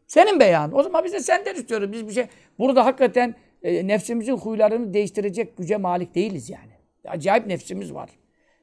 [0.07, 0.73] Senin beyanın.
[0.73, 1.91] O zaman biz de senden istiyoruz.
[1.91, 2.25] Biz bir şey
[2.59, 6.71] burada hakikaten e, nefsimizin huylarını değiştirecek güce malik değiliz yani.
[7.07, 8.09] Acayip nefsimiz var.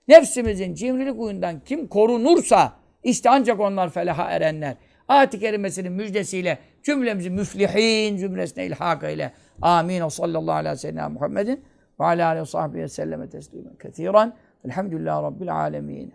[0.08, 4.76] Nefsimizin cimrilik huyundan kim korunursa işte ancak onlar felaha erenler.
[5.08, 9.32] Ayet-i kerimesinin müjdesiyle cümlemizi müflihin cümlesine ilhak eyle.
[9.62, 10.00] Amin.
[10.00, 11.64] O sallallahu aleyhi ve sellem Muhammedin
[12.00, 14.32] ve aleyhi ve sahbihi ve selleme teslimen kethiren.
[14.64, 16.12] Elhamdülillahi Rabbil alemin.